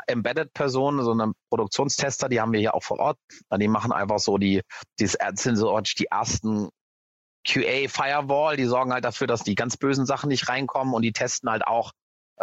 [0.07, 3.17] Embedded-Person, so eine Produktionstester, die haben wir hier auch vor Ort.
[3.59, 4.61] Die machen einfach so die,
[4.99, 6.69] die sind so die ersten
[7.47, 11.13] QA Firewall, die sorgen halt dafür, dass die ganz bösen Sachen nicht reinkommen und die
[11.13, 11.91] testen halt auch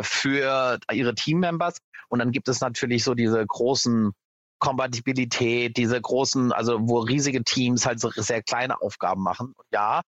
[0.01, 1.79] für ihre Teammembers.
[2.09, 4.13] Und dann gibt es natürlich so diese großen
[4.59, 9.53] Kompatibilität, diese großen, also wo riesige Teams halt so sehr kleine Aufgaben machen.
[9.57, 10.03] Und ja,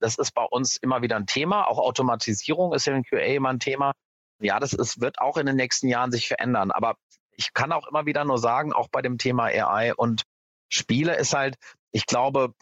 [0.00, 1.66] das ist bei uns immer wieder ein Thema.
[1.68, 3.92] Auch Automatisierung ist ja in QA immer ein Thema.
[4.40, 6.70] Ja, das ist, wird auch in den nächsten Jahren sich verändern.
[6.70, 6.96] Aber
[7.36, 10.22] ich kann auch immer wieder nur sagen, auch bei dem Thema AI und
[10.70, 11.56] Spiele ist halt,
[11.90, 12.54] ich glaube,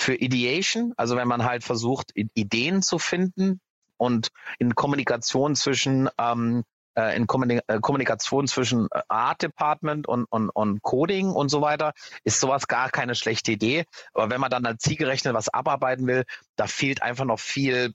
[0.00, 3.60] für Ideation, also wenn man halt versucht, Ideen zu finden
[3.96, 4.28] und
[4.58, 10.82] in Kommunikation zwischen ähm, äh, in äh, Kommunikation zwischen äh, Art Department und, und, und
[10.82, 11.92] Coding und so weiter,
[12.24, 13.84] ist sowas gar keine schlechte Idee.
[14.12, 16.24] Aber wenn man dann als zielgerechnet was abarbeiten will,
[16.56, 17.94] da fehlt einfach noch viel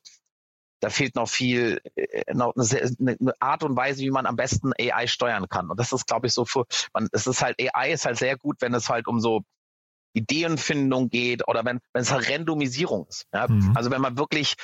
[0.82, 1.82] da fehlt noch viel,
[2.32, 5.72] noch eine, eine, Art und Weise, wie man am besten AI steuern kann.
[5.72, 8.38] Und das ist, glaube ich, so für, man, es ist halt, AI ist halt sehr
[8.38, 9.42] gut, wenn es halt um so
[10.16, 13.26] Ideenfindung geht oder wenn, wenn es halt Randomisierung ist.
[13.34, 13.48] Ja?
[13.48, 13.74] Mhm.
[13.76, 14.56] Also wenn man wirklich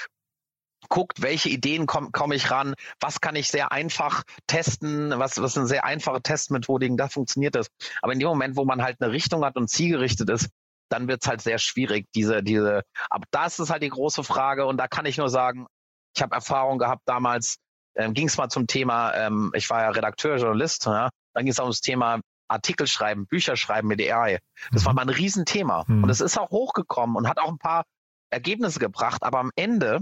[0.90, 5.54] guckt, welche Ideen komme komm ich ran, was kann ich sehr einfach testen, was, was
[5.54, 7.68] sind sehr einfache Testmethodiken, da funktioniert das.
[8.02, 10.50] Aber in dem Moment, wo man halt eine Richtung hat und zielgerichtet ist,
[10.90, 14.66] dann wird es halt sehr schwierig, diese, diese, aber das ist halt die große Frage
[14.66, 15.68] und da kann ich nur sagen,
[16.16, 17.58] ich habe Erfahrung gehabt damals,
[17.96, 21.52] ähm, ging es mal zum Thema, ähm, ich war ja Redakteur, Journalist, ja, dann ging
[21.52, 22.20] es auch ums Thema
[22.52, 24.40] Artikel schreiben, Bücher schreiben mit AI.
[24.72, 24.96] Das war mhm.
[24.98, 25.86] mal ein Riesenthema.
[25.88, 26.04] Mhm.
[26.04, 27.86] Und es ist auch hochgekommen und hat auch ein paar
[28.30, 30.00] Ergebnisse gebracht, aber am Ende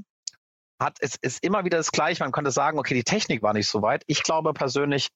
[0.80, 2.24] hat es ist immer wieder das Gleiche.
[2.24, 4.04] Man könnte sagen, okay, die Technik war nicht so weit.
[4.08, 5.10] Ich glaube persönlich,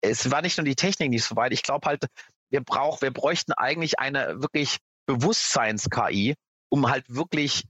[0.00, 1.52] es war nicht nur die Technik nicht so weit.
[1.52, 2.06] Ich glaube halt,
[2.50, 6.34] wir brauchen, wir bräuchten eigentlich eine wirklich Bewusstseins-KI,
[6.68, 7.64] um halt wirklich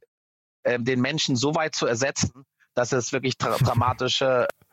[0.65, 2.45] äh, den Menschen so weit zu ersetzen,
[2.75, 4.47] dass es wirklich dra dramatische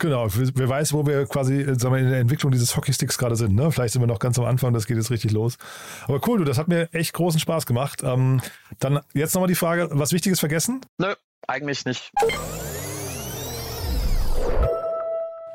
[0.00, 3.36] Genau, wer weiß, wo wir quasi äh, sagen wir, in der Entwicklung dieses Hockeysticks gerade
[3.36, 3.54] sind.
[3.54, 3.70] Ne?
[3.70, 5.58] Vielleicht sind wir noch ganz am Anfang, das geht jetzt richtig los.
[6.08, 8.02] Aber cool, du, das hat mir echt großen Spaß gemacht.
[8.02, 8.40] Ähm,
[8.78, 10.80] dann jetzt nochmal die Frage, was Wichtiges vergessen?
[10.96, 11.14] Nö,
[11.46, 12.10] eigentlich nicht.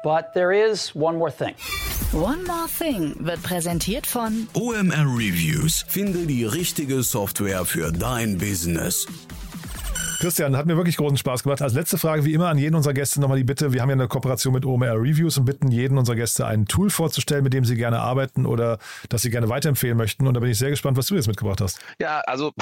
[0.03, 1.55] But there is one more thing.
[2.13, 5.83] One More Thing wird präsentiert von OMR Reviews.
[5.87, 9.07] Finde die richtige Software für dein Business.
[10.25, 11.61] Christian, hat mir wirklich großen Spaß gemacht.
[11.61, 13.73] Als letzte Frage, wie immer, an jeden unserer Gäste nochmal die Bitte.
[13.73, 16.89] Wir haben ja eine Kooperation mit OMR Reviews und bitten jeden unserer Gäste ein Tool
[16.89, 20.25] vorzustellen, mit dem sie gerne arbeiten oder das sie gerne weiterempfehlen möchten.
[20.25, 21.79] Und da bin ich sehr gespannt, was du jetzt mitgebracht hast.
[22.01, 22.53] Ja, also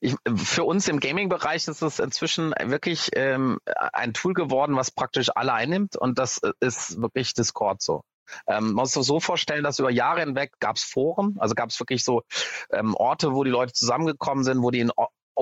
[0.00, 3.60] ich, für uns im Gaming-Bereich ist es inzwischen wirklich ähm,
[3.92, 5.94] ein Tool geworden, was praktisch alle einnimmt.
[5.96, 8.02] Und das ist wirklich Discord so.
[8.46, 11.70] Ähm, man muss sich so vorstellen, dass über Jahre hinweg gab es Foren, also gab
[11.70, 12.22] es wirklich so
[12.72, 14.90] ähm, Orte, wo die Leute zusammengekommen sind, wo die in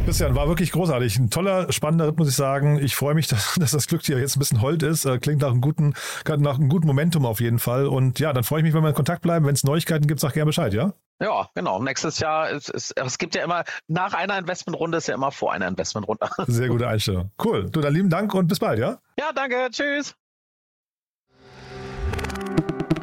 [0.04, 1.18] Christian, war wirklich großartig.
[1.18, 2.78] Ein toller, spannender Ritt, muss ich sagen.
[2.82, 5.04] Ich freue mich, dass, dass das Glück hier jetzt ein bisschen hold ist.
[5.04, 5.94] Äh, klingt nach einem guten,
[6.26, 7.86] nach einem guten Momentum auf jeden Fall.
[7.86, 9.46] Und ja, dann freue ich mich, wenn wir in Kontakt bleiben.
[9.46, 10.92] Wenn es Neuigkeiten gibt, sag gerne Bescheid, ja?
[11.20, 11.82] Ja, genau.
[11.82, 15.52] Nächstes Jahr, ist, ist, es gibt ja immer, nach einer Investmentrunde ist ja immer vor
[15.52, 16.28] einer Investmentrunde.
[16.46, 17.30] Sehr gute Einstellung.
[17.42, 17.68] Cool.
[17.70, 18.98] Du, dann lieben Dank und bis bald, ja?
[19.18, 19.68] Ja, danke.
[19.70, 20.14] Tschüss.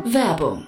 [0.04, 0.68] Werbung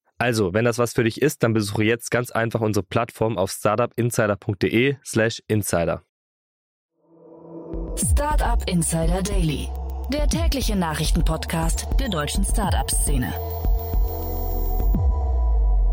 [0.21, 3.49] Also, wenn das was für dich ist, dann besuche jetzt ganz einfach unsere Plattform auf
[3.49, 6.03] startupinsider.de/slash insider.
[7.97, 9.67] Startup Insider Daily,
[10.13, 13.33] der tägliche Nachrichtenpodcast der deutschen Startup-Szene.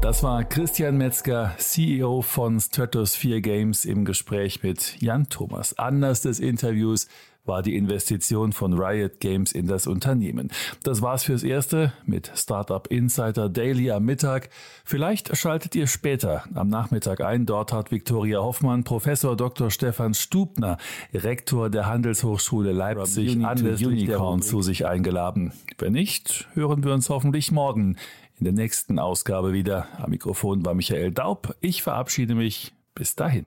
[0.02, 5.78] Das war Christian Metzger, CEO von Stratosphere Games im Gespräch mit Jan Thomas.
[5.78, 7.08] Anders des Interviews
[7.48, 10.50] war die Investition von Riot Games in das Unternehmen.
[10.82, 14.50] Das war's fürs Erste mit Startup Insider Daily am Mittag.
[14.84, 17.46] Vielleicht schaltet ihr später am Nachmittag ein.
[17.46, 19.70] Dort hat Viktoria Hoffmann Professor Dr.
[19.70, 20.78] Stefan Stubner,
[21.12, 25.52] Rektor der Handelshochschule Leipzig, anlässlich Unicorn zu sich eingeladen.
[25.78, 27.96] Wenn nicht, hören wir uns hoffentlich morgen
[28.38, 29.86] in der nächsten Ausgabe wieder.
[29.98, 31.56] Am Mikrofon war Michael Daub.
[31.60, 32.72] Ich verabschiede mich.
[32.94, 33.46] Bis dahin.